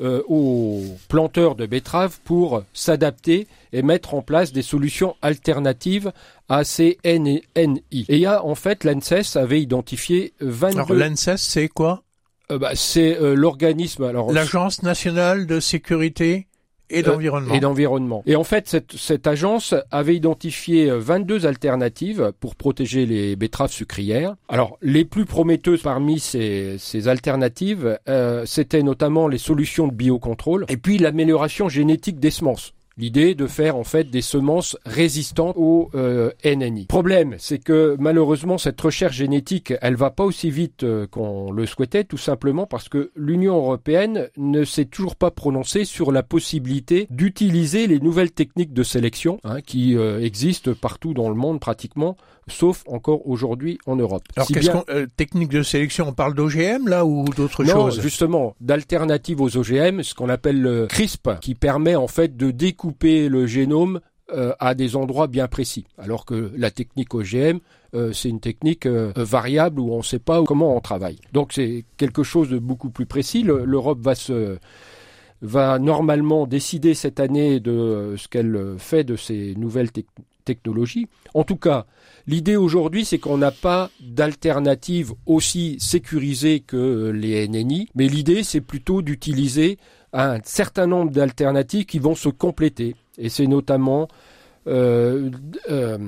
euh, 0.00 0.22
aux 0.28 0.82
planteurs 1.08 1.56
de 1.56 1.66
betteraves 1.66 2.18
pour 2.24 2.62
s'adapter 2.72 3.48
et 3.72 3.82
mettre 3.82 4.14
en 4.14 4.22
place 4.22 4.52
des 4.52 4.62
solutions 4.62 5.16
alternatives 5.22 6.12
à 6.48 6.62
ces 6.62 6.98
NI. 7.04 7.42
Et 7.56 7.66
il 7.90 8.18
y 8.18 8.26
a 8.26 8.44
en 8.44 8.54
fait 8.54 8.84
l'ANSES 8.84 9.36
avait 9.36 9.60
identifié 9.60 10.32
22... 10.40 10.78
Alors 10.78 10.92
l'ANSES 10.92 11.36
c'est 11.36 11.68
quoi? 11.68 12.03
Euh, 12.50 12.58
bah, 12.58 12.70
C'est 12.74 13.18
euh, 13.20 13.34
l'organisme... 13.34 14.04
alors 14.04 14.32
L'Agence 14.32 14.82
nationale 14.82 15.46
de 15.46 15.60
sécurité 15.60 16.46
et 16.90 17.00
euh, 17.00 17.02
d'environnement. 17.02 17.54
et 17.54 17.60
d'environnement. 17.60 18.22
Et 18.26 18.36
en 18.36 18.44
fait, 18.44 18.68
cette, 18.68 18.96
cette, 18.96 19.26
agence 19.26 19.74
avait 19.90 20.16
identifié 20.16 20.90
22 20.90 21.44
euh, 21.44 21.48
alternatives 21.48 22.32
pour 22.40 22.54
protéger 22.56 23.06
les 23.06 23.36
betteraves 23.36 23.72
sucrières. 23.72 24.36
Alors, 24.48 24.78
les 24.82 25.04
plus 25.04 25.24
prometteuses 25.24 25.82
parmi 25.82 26.20
ces, 26.20 26.76
ces 26.78 27.08
alternatives, 27.08 27.98
euh, 28.08 28.44
c'était 28.46 28.82
notamment 28.82 29.28
les 29.28 29.38
solutions 29.38 29.88
de 29.88 29.94
biocontrôle 29.94 30.66
et 30.68 30.76
puis 30.76 30.98
l'amélioration 30.98 31.68
génétique 31.68 32.20
des 32.20 32.30
semences. 32.30 32.72
L'idée 32.96 33.34
de 33.34 33.48
faire 33.48 33.76
en 33.76 33.82
fait 33.82 34.04
des 34.04 34.22
semences 34.22 34.76
résistantes 34.86 35.56
au 35.56 35.90
euh, 35.96 36.30
NNI. 36.44 36.86
Problème, 36.86 37.34
c'est 37.38 37.58
que 37.58 37.96
malheureusement 37.98 38.56
cette 38.56 38.80
recherche 38.80 39.16
génétique, 39.16 39.74
elle 39.80 39.96
va 39.96 40.10
pas 40.10 40.22
aussi 40.22 40.48
vite 40.48 40.84
euh, 40.84 41.08
qu'on 41.08 41.50
le 41.50 41.66
souhaitait, 41.66 42.04
tout 42.04 42.16
simplement 42.18 42.66
parce 42.66 42.88
que 42.88 43.10
l'Union 43.16 43.56
européenne 43.56 44.28
ne 44.36 44.62
s'est 44.64 44.84
toujours 44.84 45.16
pas 45.16 45.32
prononcée 45.32 45.84
sur 45.84 46.12
la 46.12 46.22
possibilité 46.22 47.08
d'utiliser 47.10 47.88
les 47.88 47.98
nouvelles 47.98 48.30
techniques 48.30 48.72
de 48.72 48.84
sélection 48.84 49.40
hein, 49.42 49.60
qui 49.60 49.96
euh, 49.96 50.20
existent 50.20 50.72
partout 50.80 51.14
dans 51.14 51.28
le 51.28 51.34
monde 51.34 51.58
pratiquement 51.58 52.16
sauf 52.48 52.84
encore 52.86 53.26
aujourd'hui 53.26 53.78
en 53.86 53.96
Europe. 53.96 54.22
Alors, 54.36 54.48
qu'est-ce 54.48 54.70
qu'on, 54.70 54.84
euh, 54.88 55.06
technique 55.16 55.50
de 55.50 55.62
sélection, 55.62 56.08
on 56.08 56.12
parle 56.12 56.34
d'OGM 56.34 56.88
là 56.88 57.04
ou 57.04 57.24
d'autres 57.24 57.64
choses? 57.64 57.96
Non, 57.96 58.02
justement, 58.02 58.54
d'alternatives 58.60 59.40
aux 59.40 59.56
OGM, 59.56 60.02
ce 60.02 60.14
qu'on 60.14 60.28
appelle 60.28 60.60
le 60.60 60.86
CRISP, 60.86 61.40
qui 61.40 61.54
permet 61.54 61.96
en 61.96 62.08
fait 62.08 62.36
de 62.36 62.50
découper 62.50 63.28
le 63.28 63.46
génome 63.46 64.00
euh, 64.32 64.52
à 64.58 64.74
des 64.74 64.96
endroits 64.96 65.26
bien 65.26 65.48
précis, 65.48 65.86
alors 65.98 66.24
que 66.24 66.50
la 66.56 66.70
technique 66.70 67.14
OGM, 67.14 67.58
euh, 67.94 68.12
c'est 68.12 68.28
une 68.28 68.40
technique 68.40 68.86
variable 68.86 69.80
où 69.80 69.92
on 69.92 69.98
ne 69.98 70.02
sait 70.02 70.18
pas 70.18 70.42
comment 70.44 70.76
on 70.76 70.80
travaille. 70.80 71.18
Donc 71.32 71.52
c'est 71.52 71.84
quelque 71.96 72.22
chose 72.22 72.48
de 72.48 72.58
beaucoup 72.58 72.90
plus 72.90 73.06
précis. 73.06 73.42
L'Europe 73.42 74.00
va 74.00 74.14
se 74.14 74.58
va 75.42 75.78
normalement 75.78 76.46
décider 76.46 76.94
cette 76.94 77.20
année 77.20 77.60
de 77.60 78.14
ce 78.16 78.28
qu'elle 78.28 78.58
fait 78.78 79.04
de 79.04 79.14
ces 79.14 79.54
nouvelles 79.56 79.92
technologies. 80.44 81.08
En 81.34 81.44
tout 81.44 81.56
cas, 81.56 81.86
L'idée 82.26 82.56
aujourd'hui, 82.56 83.04
c'est 83.04 83.18
qu'on 83.18 83.36
n'a 83.36 83.50
pas 83.50 83.90
d'alternative 84.00 85.12
aussi 85.26 85.76
sécurisée 85.78 86.60
que 86.60 87.10
les 87.10 87.46
NNI, 87.46 87.88
mais 87.94 88.08
l'idée, 88.08 88.42
c'est 88.42 88.62
plutôt 88.62 89.02
d'utiliser 89.02 89.78
un 90.14 90.38
certain 90.42 90.86
nombre 90.86 91.10
d'alternatives 91.10 91.84
qui 91.84 91.98
vont 91.98 92.14
se 92.14 92.30
compléter. 92.30 92.96
Et 93.18 93.28
c'est 93.28 93.46
notamment 93.46 94.08
euh, 94.66 95.30
euh, 95.70 95.98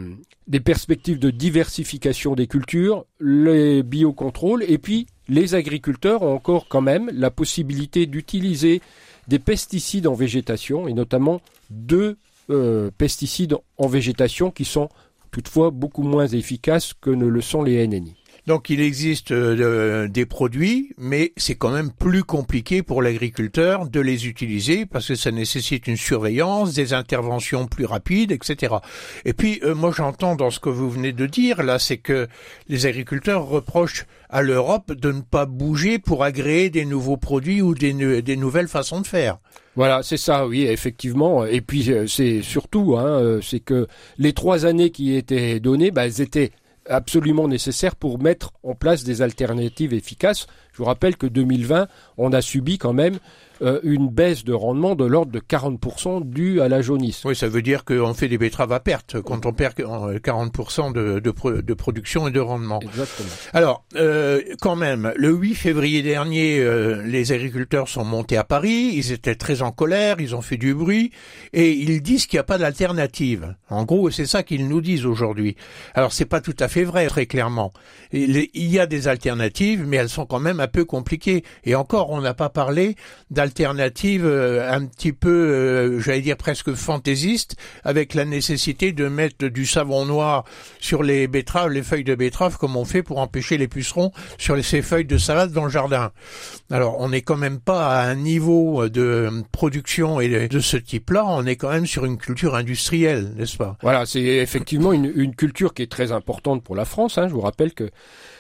des 0.47 0.61
perspectives 0.61 1.19
de 1.19 1.31
diversification 1.31 2.35
des 2.35 2.47
cultures, 2.47 3.05
les 3.21 3.83
biocontrôles, 3.83 4.65
et 4.67 4.79
puis 4.79 5.07
les 5.29 5.55
agriculteurs 5.55 6.23
ont 6.23 6.35
encore 6.35 6.67
quand 6.69 6.81
même 6.81 7.11
la 7.13 7.31
possibilité 7.31 8.07
d'utiliser 8.07 8.81
des 9.29 9.39
pesticides 9.39 10.07
en 10.07 10.15
végétation, 10.15 10.89
et 10.89 10.95
notamment 10.95 11.43
deux 11.69 12.17
euh, 12.51 12.91
pesticides 12.97 13.57
en 13.79 13.89
végétation 13.89 14.51
qui 14.51 14.65
sont 14.65 14.89
toutefois 15.31 15.71
beaucoup 15.71 16.03
moins 16.03 16.27
efficaces 16.27 16.93
que 16.95 17.11
ne 17.11 17.27
le 17.27 17.41
sont 17.41 17.63
les 17.63 17.87
NNI. 17.87 18.15
Donc 18.47 18.71
il 18.71 18.81
existe 18.81 19.33
euh, 19.33 20.07
des 20.07 20.25
produits, 20.25 20.93
mais 20.99 21.33
c'est 21.37 21.57
quand 21.57 21.73
même 21.73 21.91
plus 21.91 22.23
compliqué 22.23 22.85
pour 22.85 23.03
l'agriculteur 23.03 23.89
de 23.89 23.99
les 23.99 24.29
utiliser 24.29 24.87
parce 24.87 25.09
que 25.09 25.17
ça 25.17 25.33
nécessite 25.33 25.89
une 25.89 25.97
surveillance, 25.97 26.73
des 26.73 26.93
interventions 26.93 27.67
plus 27.67 27.87
rapides, 27.87 28.31
etc. 28.31 28.77
Et 29.25 29.33
puis 29.33 29.59
euh, 29.65 29.75
moi 29.75 29.91
j'entends 29.95 30.37
dans 30.37 30.51
ce 30.51 30.61
que 30.61 30.69
vous 30.69 30.89
venez 30.89 31.13
de 31.13 31.27
dire 31.27 31.65
là, 31.65 31.81
c'est 31.81 31.99
que 31.99 32.29
les 32.69 32.87
agriculteurs 32.87 33.47
reprochent 33.47 34.07
à 34.31 34.43
l'Europe 34.43 34.93
de 34.93 35.11
ne 35.11 35.23
pas 35.23 35.47
bouger 35.47 35.99
pour 35.99 36.23
agréer 36.23 36.71
des 36.71 36.85
nouveaux 36.85 37.17
produits 37.17 37.63
ou 37.63 37.75
des, 37.75 38.23
des 38.23 38.37
nouvelles 38.37 38.69
façons 38.69 39.01
de 39.01 39.09
faire. 39.09 39.39
Voilà, 39.77 40.03
c'est 40.03 40.17
ça, 40.17 40.47
oui, 40.47 40.63
effectivement. 40.63 41.45
Et 41.45 41.61
puis 41.61 41.93
euh, 41.93 42.07
c'est 42.07 42.43
surtout, 42.43 42.97
hein, 42.97 43.41
c'est 43.43 43.61
que 43.61 43.87
les 44.19 44.33
trois 44.33 44.67
années 44.67 44.91
qui 44.91 45.15
étaient 45.15 45.61
données, 45.61 45.91
bah, 45.91 46.07
elles 46.07 46.21
étaient 46.21 46.51
absolument 46.89 47.49
nécessaire 47.49 47.97
pour 47.97 48.21
mettre 48.21 48.53
en 48.63 48.75
place 48.75 49.05
des 49.05 49.23
alternatives 49.23 49.93
efficaces. 49.93 50.47
Je 50.73 50.79
vous 50.79 50.85
rappelle 50.85 51.17
que 51.17 51.27
2020, 51.27 51.89
on 52.17 52.33
a 52.33 52.41
subi 52.41 52.79
quand 52.79 52.93
même 52.93 53.19
euh, 53.63 53.81
une 53.83 54.09
baisse 54.09 54.45
de 54.45 54.53
rendement 54.53 54.95
de 54.95 55.05
l'ordre 55.05 55.33
de 55.33 55.41
40% 55.41 56.29
due 56.29 56.61
à 56.61 56.69
la 56.69 56.83
jaunisse. 56.83 57.25
Oui, 57.25 57.35
ça 57.35 57.49
veut 57.49 57.63
dire 57.63 57.85
qu'on 57.85 58.13
fait 58.13 58.29
des 58.29 58.37
betteraves 58.37 58.73
à 58.73 58.81
perte 58.81 59.21
quand 59.23 59.47
on 59.47 59.53
perd 59.53 59.75
40% 59.75 60.93
de, 60.93 61.21
de, 61.21 61.61
de, 61.61 61.75
production 61.75 62.29
et 62.29 62.31
de 62.31 62.41
rendement. 62.41 62.81
Exactement. 62.81 63.29
Alors, 63.55 63.85
euh, 63.97 64.43
quand 64.61 64.77
même, 64.77 65.13
le 65.17 65.31
8 65.31 65.55
février 65.55 66.03
dernier, 66.03 66.59
euh, 66.59 67.03
les 67.07 67.33
agriculteurs 67.33 67.89
sont 67.89 68.05
montés 68.05 68.37
à 68.37 68.45
Paris, 68.45 68.93
ils 68.95 69.13
étaient 69.13 69.35
très 69.35 69.63
en 69.63 69.73
colère, 69.73 70.17
ils 70.21 70.35
ont 70.35 70.43
fait 70.43 70.59
du 70.59 70.75
bruit, 70.75 71.11
et 71.53 71.73
ils 71.73 72.03
disent 72.03 72.27
qu'il 72.27 72.37
n'y 72.37 72.41
a 72.41 72.45
pas 72.45 72.59
d'alternative. 72.59 73.55
En 73.71 73.85
gros, 73.85 74.11
c'est 74.11 74.27
ça 74.27 74.43
qu'ils 74.43 74.69
nous 74.69 74.83
disent 74.83 75.07
aujourd'hui. 75.07 75.57
Alors, 75.95 76.13
c'est 76.13 76.27
pas 76.27 76.41
tout 76.41 76.57
à 76.59 76.69
fait 76.69 76.85
vrai, 76.85 77.07
très 77.07 77.27
clairement. 77.27 77.73
Il 78.13 78.49
y 78.55 78.79
a 78.79 78.87
des 78.87 79.09
alternatives, 79.09 79.85
mais 79.87 79.97
elles 79.97 80.09
sont 80.09 80.27
quand 80.27 80.41
même 80.41 80.61
un 80.61 80.69
peu 80.69 80.85
compliquées. 80.85 81.43
Et 81.65 81.75
encore, 81.75 82.11
on 82.11 82.21
n'a 82.21 82.35
pas 82.35 82.51
parlé 82.51 82.97
d'alternatives 83.31 83.46
alternative 83.47 84.27
euh, 84.27 84.71
un 84.71 84.85
petit 84.85 85.13
peu, 85.13 85.31
euh, 85.31 86.01
j'allais 86.01 86.21
dire 86.21 86.37
presque 86.37 86.75
fantaisiste, 86.75 87.57
avec 87.85 88.15
la 88.15 88.25
nécessité 88.25 88.93
de 88.93 89.09
mettre 89.09 89.47
du 89.47 89.65
savon 89.65 90.05
noir 90.05 90.45
sur 90.81 91.03
les 91.03 91.27
betteraves, 91.29 91.71
les 91.71 91.83
feuilles 91.83 92.05
de 92.05 92.15
betterave, 92.15 92.59
comme 92.59 92.77
on 92.77 92.85
fait 92.85 93.03
pour 93.03 93.19
empêcher 93.19 93.57
les 93.57 93.69
pucerons 93.69 94.13
sur 94.39 94.63
ces 94.63 94.83
feuilles 94.83 95.05
de 95.07 95.19
salade 95.19 95.53
dans 95.53 95.65
le 95.65 95.71
jardin. 95.71 96.13
Alors, 96.71 97.01
on 97.01 97.09
n'est 97.09 97.23
quand 97.23 97.37
même 97.37 97.61
pas 97.61 97.89
à 97.89 98.07
un 98.07 98.17
niveau 98.17 98.89
de 98.89 99.31
production 99.53 100.19
de 100.19 100.61
ce 100.61 100.77
type-là, 100.77 101.25
on 101.27 101.47
est 101.47 101.57
quand 101.57 101.71
même 101.71 101.87
sur 101.87 102.05
une 102.05 102.19
culture 102.19 102.55
industrielle, 102.55 103.33
n'est-ce 103.37 103.57
pas? 103.57 103.77
Voilà, 103.83 104.07
c'est 104.07 104.23
effectivement 104.23 104.93
une, 104.93 105.11
une, 105.15 105.35
culture 105.35 105.75
qui 105.75 105.83
est 105.83 105.91
très 105.91 106.13
importante 106.13 106.63
pour 106.63 106.77
la 106.77 106.85
France. 106.85 107.19
Hein. 107.19 107.29
Je 107.29 107.35
vous 107.35 107.41
rappelle 107.41 107.73
que 107.73 107.91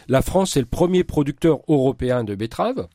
la 0.08 0.22
France 0.22 0.56
est 0.56 0.60
le 0.60 0.66
premier 0.66 1.04
producteur 1.04 1.60
européen 1.68 2.24
de 2.24 2.34
betteraves. 2.34 2.88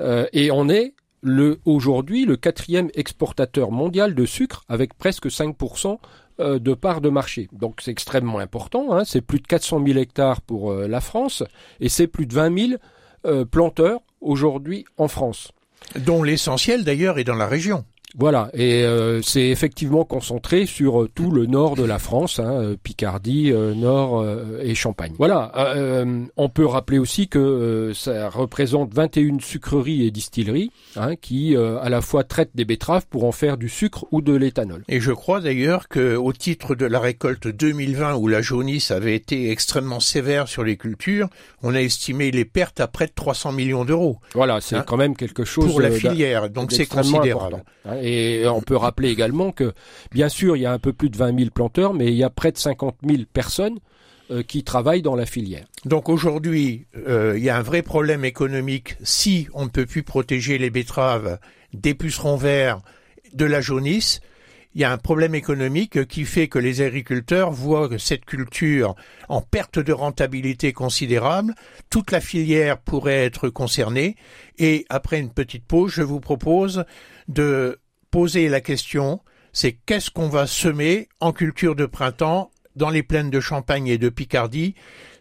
Euh, 0.00 0.26
et 0.32 0.50
on 0.50 0.68
est 0.68 0.94
le, 1.22 1.60
aujourd'hui 1.64 2.24
le 2.24 2.36
quatrième 2.36 2.90
exportateur 2.94 3.70
mondial 3.70 4.14
de 4.14 4.26
sucre 4.26 4.64
avec 4.68 4.94
presque 4.94 5.26
5% 5.26 5.98
euh, 6.40 6.58
de 6.58 6.74
part 6.74 7.00
de 7.00 7.08
marché. 7.08 7.48
Donc 7.52 7.80
c'est 7.80 7.90
extrêmement 7.90 8.38
important, 8.38 8.92
hein. 8.92 9.04
c'est 9.04 9.20
plus 9.20 9.40
de 9.40 9.46
400 9.46 9.82
000 9.86 9.98
hectares 9.98 10.40
pour 10.40 10.72
euh, 10.72 10.88
la 10.88 11.00
France 11.00 11.42
et 11.80 11.88
c'est 11.88 12.08
plus 12.08 12.26
de 12.26 12.34
20 12.34 12.68
000 12.68 12.80
euh, 13.24 13.44
planteurs 13.44 14.00
aujourd'hui 14.20 14.84
en 14.98 15.08
France. 15.08 15.52
Dont 15.96 16.22
l'essentiel 16.22 16.84
d'ailleurs 16.84 17.18
est 17.18 17.24
dans 17.24 17.34
la 17.34 17.46
région. 17.46 17.84
Voilà, 18.18 18.50
et 18.52 18.82
euh, 18.82 19.22
c'est 19.22 19.48
effectivement 19.48 20.04
concentré 20.04 20.66
sur 20.66 21.02
euh, 21.02 21.10
tout 21.14 21.30
le 21.30 21.46
nord 21.46 21.76
de 21.76 21.84
la 21.84 21.98
France, 21.98 22.40
hein, 22.40 22.60
euh, 22.60 22.76
Picardie, 22.82 23.52
Nord 23.52 24.24
et 24.62 24.74
Champagne. 24.74 25.12
Voilà, 25.18 25.52
on 26.36 26.48
peut 26.48 26.66
rappeler 26.66 26.98
aussi 26.98 27.28
que 27.28 27.92
ça 27.94 28.28
représente 28.28 28.92
21 28.92 29.38
sucreries 29.40 30.06
et 30.06 30.10
distilleries 30.10 30.70
hein, 30.96 31.16
qui 31.16 31.56
à 31.56 31.88
la 31.88 32.00
fois 32.00 32.24
traitent 32.24 32.54
des 32.54 32.64
betteraves 32.64 33.06
pour 33.08 33.24
en 33.24 33.32
faire 33.32 33.56
du 33.56 33.68
sucre 33.68 34.06
ou 34.10 34.20
de 34.20 34.34
l'éthanol. 34.34 34.82
Et 34.88 35.00
je 35.00 35.12
crois 35.12 35.40
d'ailleurs 35.40 35.88
que 35.88 36.16
au 36.16 36.32
titre 36.32 36.74
de 36.74 36.86
la 36.86 37.00
récolte 37.00 37.48
2020 37.48 38.16
où 38.16 38.28
la 38.28 38.42
jaunisse 38.42 38.90
avait 38.90 39.14
été 39.14 39.50
extrêmement 39.50 40.00
sévère 40.00 40.48
sur 40.48 40.64
les 40.64 40.76
cultures, 40.76 41.28
on 41.62 41.74
a 41.74 41.80
estimé 41.80 42.30
les 42.30 42.44
pertes 42.44 42.80
à 42.80 42.88
près 42.88 43.06
de 43.06 43.12
300 43.14 43.52
millions 43.52 43.84
d'euros. 43.84 44.18
Voilà, 44.34 44.60
c'est 44.60 44.76
hein, 44.76 44.84
quand 44.86 44.96
même 44.96 45.16
quelque 45.16 45.44
chose 45.44 45.70
pour 45.70 45.80
la 45.80 45.90
filière, 45.90 46.50
donc 46.50 46.72
c'est 46.72 46.86
considérable. 46.86 47.62
Et 48.04 48.44
on 48.48 48.60
peut 48.60 48.76
rappeler 48.76 49.10
également 49.10 49.52
que, 49.52 49.72
bien 50.10 50.28
sûr, 50.28 50.56
il 50.56 50.62
y 50.62 50.66
a 50.66 50.72
un 50.72 50.80
peu 50.80 50.92
plus 50.92 51.08
de 51.08 51.16
20 51.16 51.38
000 51.38 51.50
planteurs, 51.50 51.94
mais 51.94 52.06
il 52.06 52.16
y 52.16 52.24
a 52.24 52.30
près 52.30 52.50
de 52.50 52.58
50 52.58 52.96
000 53.06 53.22
personnes 53.32 53.78
euh, 54.32 54.42
qui 54.42 54.64
travaillent 54.64 55.02
dans 55.02 55.14
la 55.14 55.24
filière. 55.24 55.64
Donc 55.84 56.08
aujourd'hui, 56.08 56.86
euh, 56.96 57.34
il 57.36 57.44
y 57.44 57.48
a 57.48 57.56
un 57.56 57.62
vrai 57.62 57.82
problème 57.82 58.24
économique 58.24 58.96
si 59.04 59.46
on 59.54 59.66
ne 59.66 59.70
peut 59.70 59.86
plus 59.86 60.02
protéger 60.02 60.58
les 60.58 60.70
betteraves 60.70 61.38
des 61.74 61.94
pucerons 61.94 62.36
verts, 62.36 62.80
de 63.34 63.44
la 63.44 63.60
jaunisse. 63.60 64.20
Il 64.74 64.80
y 64.80 64.84
a 64.84 64.92
un 64.92 64.98
problème 64.98 65.34
économique 65.34 66.06
qui 66.06 66.24
fait 66.24 66.48
que 66.48 66.58
les 66.58 66.80
agriculteurs 66.80 67.50
voient 67.50 67.90
cette 67.98 68.24
culture 68.24 68.94
en 69.28 69.42
perte 69.42 69.78
de 69.78 69.92
rentabilité 69.92 70.72
considérable. 70.72 71.54
Toute 71.90 72.10
la 72.10 72.20
filière 72.20 72.78
pourrait 72.78 73.24
être 73.24 73.48
concernée. 73.48 74.16
Et 74.58 74.86
après 74.88 75.20
une 75.20 75.30
petite 75.30 75.66
pause, 75.66 75.92
je 75.92 76.02
vous 76.02 76.20
propose 76.20 76.84
de 77.28 77.78
poser 78.12 78.50
la 78.50 78.60
question, 78.60 79.20
c'est 79.52 79.72
qu'est-ce 79.72 80.10
qu'on 80.10 80.28
va 80.28 80.46
semer 80.46 81.08
en 81.18 81.32
culture 81.32 81.74
de 81.74 81.86
printemps 81.86 82.50
dans 82.76 82.90
les 82.90 83.02
plaines 83.02 83.30
de 83.30 83.40
Champagne 83.40 83.88
et 83.88 83.98
de 83.98 84.10
Picardie 84.10 84.74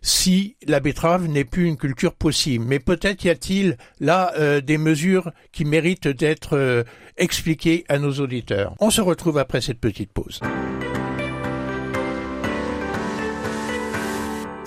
si 0.04 0.56
la 0.68 0.80
betterave 0.80 1.28
n'est 1.28 1.46
plus 1.46 1.68
une 1.68 1.78
culture 1.78 2.14
possible? 2.14 2.66
Mais 2.68 2.80
peut-être 2.80 3.24
y 3.24 3.30
a-t-il 3.30 3.78
là 4.02 4.34
euh, 4.38 4.60
des 4.60 4.78
mesures 4.78 5.32
qui 5.54 5.64
méritent 5.64 6.10
d'être 6.10 6.58
euh, 6.58 6.84
expliquées 7.18 7.86
à 7.88 7.98
nos 7.98 8.12
auditeurs. 8.20 8.76
On 8.82 8.90
se 8.90 9.02
retrouve 9.02 9.38
après 9.38 9.62
cette 9.62 9.80
petite 9.80 10.12
pause. 10.12 10.42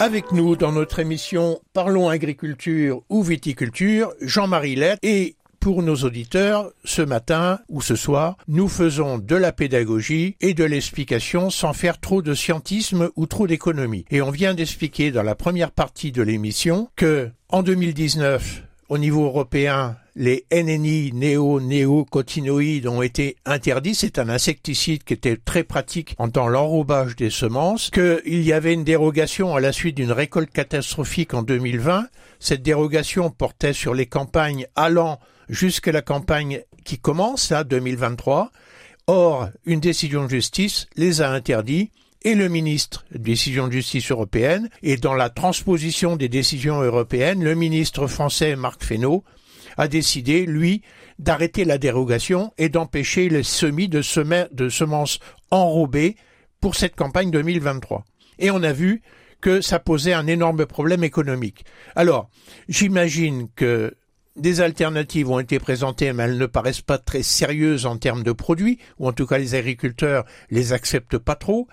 Avec 0.00 0.32
nous 0.32 0.56
dans 0.56 0.72
notre 0.72 0.98
émission 0.98 1.60
Parlons 1.74 2.08
agriculture 2.08 3.02
ou 3.10 3.22
viticulture, 3.22 4.14
Jean-Marie 4.22 4.76
Lett 4.76 4.98
et 5.02 5.36
pour 5.64 5.82
nos 5.82 5.96
auditeurs, 5.96 6.70
ce 6.84 7.00
matin 7.00 7.58
ou 7.70 7.80
ce 7.80 7.96
soir, 7.96 8.36
nous 8.48 8.68
faisons 8.68 9.16
de 9.16 9.34
la 9.34 9.50
pédagogie 9.50 10.36
et 10.42 10.52
de 10.52 10.62
l'explication 10.62 11.48
sans 11.48 11.72
faire 11.72 11.98
trop 11.98 12.20
de 12.20 12.34
scientisme 12.34 13.08
ou 13.16 13.24
trop 13.24 13.46
d'économie. 13.46 14.04
Et 14.10 14.20
on 14.20 14.30
vient 14.30 14.52
d'expliquer 14.52 15.10
dans 15.10 15.22
la 15.22 15.34
première 15.34 15.70
partie 15.70 16.12
de 16.12 16.20
l'émission 16.20 16.90
que, 16.96 17.30
en 17.48 17.62
2019, 17.62 18.62
au 18.90 18.98
niveau 18.98 19.24
européen, 19.24 19.96
les 20.16 20.44
NNI 20.52 21.12
néo-néocotinoïdes 21.14 22.86
ont 22.86 23.00
été 23.00 23.36
interdits. 23.46 23.94
C'est 23.94 24.18
un 24.18 24.28
insecticide 24.28 25.02
qui 25.02 25.14
était 25.14 25.38
très 25.38 25.64
pratique 25.64 26.14
en 26.18 26.28
temps 26.28 26.48
l'enrobage 26.48 27.16
des 27.16 27.30
semences. 27.30 27.88
Qu'il 27.88 28.42
y 28.42 28.52
avait 28.52 28.74
une 28.74 28.84
dérogation 28.84 29.56
à 29.56 29.60
la 29.60 29.72
suite 29.72 29.96
d'une 29.96 30.12
récolte 30.12 30.52
catastrophique 30.52 31.32
en 31.32 31.42
2020. 31.42 32.04
Cette 32.38 32.62
dérogation 32.62 33.30
portait 33.30 33.72
sur 33.72 33.94
les 33.94 34.04
campagnes 34.04 34.66
allant 34.76 35.18
jusqu'à 35.48 35.92
la 35.92 36.02
campagne 36.02 36.62
qui 36.84 36.98
commence, 36.98 37.50
là, 37.50 37.64
2023. 37.64 38.50
Or, 39.06 39.48
une 39.66 39.80
décision 39.80 40.24
de 40.24 40.30
justice 40.30 40.86
les 40.96 41.20
a 41.20 41.30
interdits 41.30 41.90
et 42.22 42.34
le 42.34 42.48
ministre, 42.48 43.04
décision 43.14 43.66
de 43.66 43.72
justice 43.72 44.10
européenne, 44.10 44.70
et 44.82 44.96
dans 44.96 45.12
la 45.12 45.28
transposition 45.28 46.16
des 46.16 46.30
décisions 46.30 46.80
européennes, 46.80 47.44
le 47.44 47.54
ministre 47.54 48.06
français 48.06 48.56
Marc 48.56 48.82
Fesneau 48.82 49.24
a 49.76 49.88
décidé, 49.88 50.46
lui, 50.46 50.80
d'arrêter 51.18 51.64
la 51.64 51.76
dérogation 51.76 52.52
et 52.56 52.70
d'empêcher 52.70 53.28
les 53.28 53.42
semis 53.42 53.88
de, 53.88 54.02
de 54.54 54.68
semences 54.68 55.18
enrobées 55.50 56.16
pour 56.60 56.74
cette 56.74 56.96
campagne 56.96 57.30
2023. 57.30 58.04
Et 58.38 58.50
on 58.50 58.62
a 58.62 58.72
vu 58.72 59.02
que 59.42 59.60
ça 59.60 59.78
posait 59.78 60.14
un 60.14 60.26
énorme 60.26 60.64
problème 60.64 61.04
économique. 61.04 61.64
Alors, 61.94 62.30
j'imagine 62.68 63.48
que 63.54 63.94
des 64.36 64.60
alternatives 64.60 65.30
ont 65.30 65.38
été 65.38 65.58
présentées, 65.58 66.12
mais 66.12 66.24
elles 66.24 66.38
ne 66.38 66.46
paraissent 66.46 66.80
pas 66.80 66.98
très 66.98 67.22
sérieuses 67.22 67.86
en 67.86 67.96
termes 67.96 68.24
de 68.24 68.32
produits, 68.32 68.78
ou 68.98 69.06
en 69.06 69.12
tout 69.12 69.26
cas 69.26 69.38
les 69.38 69.54
agriculteurs 69.54 70.24
les 70.50 70.72
acceptent 70.72 71.18
pas 71.18 71.36
trop. 71.36 71.68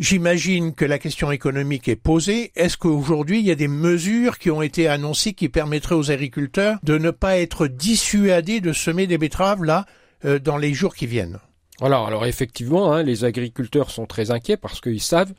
J'imagine 0.00 0.74
que 0.74 0.84
la 0.84 0.98
question 0.98 1.30
économique 1.30 1.88
est 1.88 1.96
posée. 1.96 2.50
Est-ce 2.56 2.76
qu'aujourd'hui 2.76 3.38
il 3.38 3.46
y 3.46 3.52
a 3.52 3.56
des 3.56 3.68
mesures 3.68 4.38
qui 4.38 4.50
ont 4.50 4.62
été 4.62 4.88
annoncées 4.88 5.32
qui 5.32 5.48
permettraient 5.48 5.94
aux 5.94 6.10
agriculteurs 6.10 6.78
de 6.82 6.98
ne 6.98 7.10
pas 7.10 7.38
être 7.38 7.68
dissuadés 7.68 8.60
de 8.60 8.72
semer 8.72 9.06
des 9.06 9.18
betteraves 9.18 9.62
là 9.62 9.86
euh, 10.24 10.38
dans 10.38 10.56
les 10.56 10.74
jours 10.74 10.94
qui 10.94 11.06
viennent? 11.06 11.38
Voilà, 11.78 12.04
alors 12.04 12.26
effectivement, 12.26 12.92
hein, 12.92 13.02
les 13.02 13.24
agriculteurs 13.24 13.90
sont 13.90 14.06
très 14.06 14.30
inquiets 14.30 14.56
parce 14.56 14.80
qu'ils 14.80 15.00
savent 15.00 15.32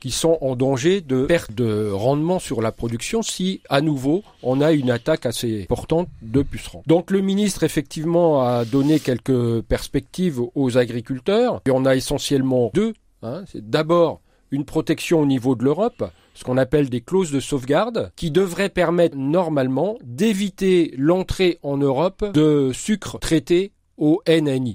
qu'ils 0.00 0.12
sont 0.12 0.38
en 0.40 0.56
danger 0.56 1.00
de 1.00 1.26
perte 1.26 1.52
de 1.52 1.90
rendement 1.90 2.38
sur 2.38 2.62
la 2.62 2.72
production 2.72 3.22
si, 3.22 3.60
à 3.68 3.80
nouveau, 3.80 4.22
on 4.42 4.60
a 4.60 4.72
une 4.72 4.90
attaque 4.90 5.26
assez 5.26 5.62
importante 5.62 6.08
de 6.22 6.42
pucerons. 6.42 6.82
Donc 6.86 7.10
le 7.10 7.20
ministre, 7.20 7.64
effectivement, 7.64 8.42
a 8.42 8.64
donné 8.64 9.00
quelques 9.00 9.60
perspectives 9.62 10.40
aux 10.54 10.78
agriculteurs. 10.78 11.60
Il 11.66 11.70
y 11.70 11.72
en 11.72 11.84
a 11.84 11.96
essentiellement 11.96 12.70
deux. 12.74 12.94
Hein. 13.22 13.44
D'abord 13.54 14.20
une 14.50 14.64
protection 14.64 15.20
au 15.20 15.26
niveau 15.26 15.54
de 15.54 15.64
l'Europe, 15.64 16.10
ce 16.34 16.44
qu'on 16.44 16.56
appelle 16.56 16.88
des 16.88 17.00
clauses 17.00 17.32
de 17.32 17.40
sauvegarde, 17.40 18.12
qui 18.16 18.30
devraient 18.30 18.68
permettre 18.68 19.16
normalement 19.16 19.98
d'éviter 20.04 20.94
l'entrée 20.96 21.58
en 21.62 21.76
Europe 21.76 22.24
de 22.32 22.70
sucre 22.72 23.18
traité 23.18 23.72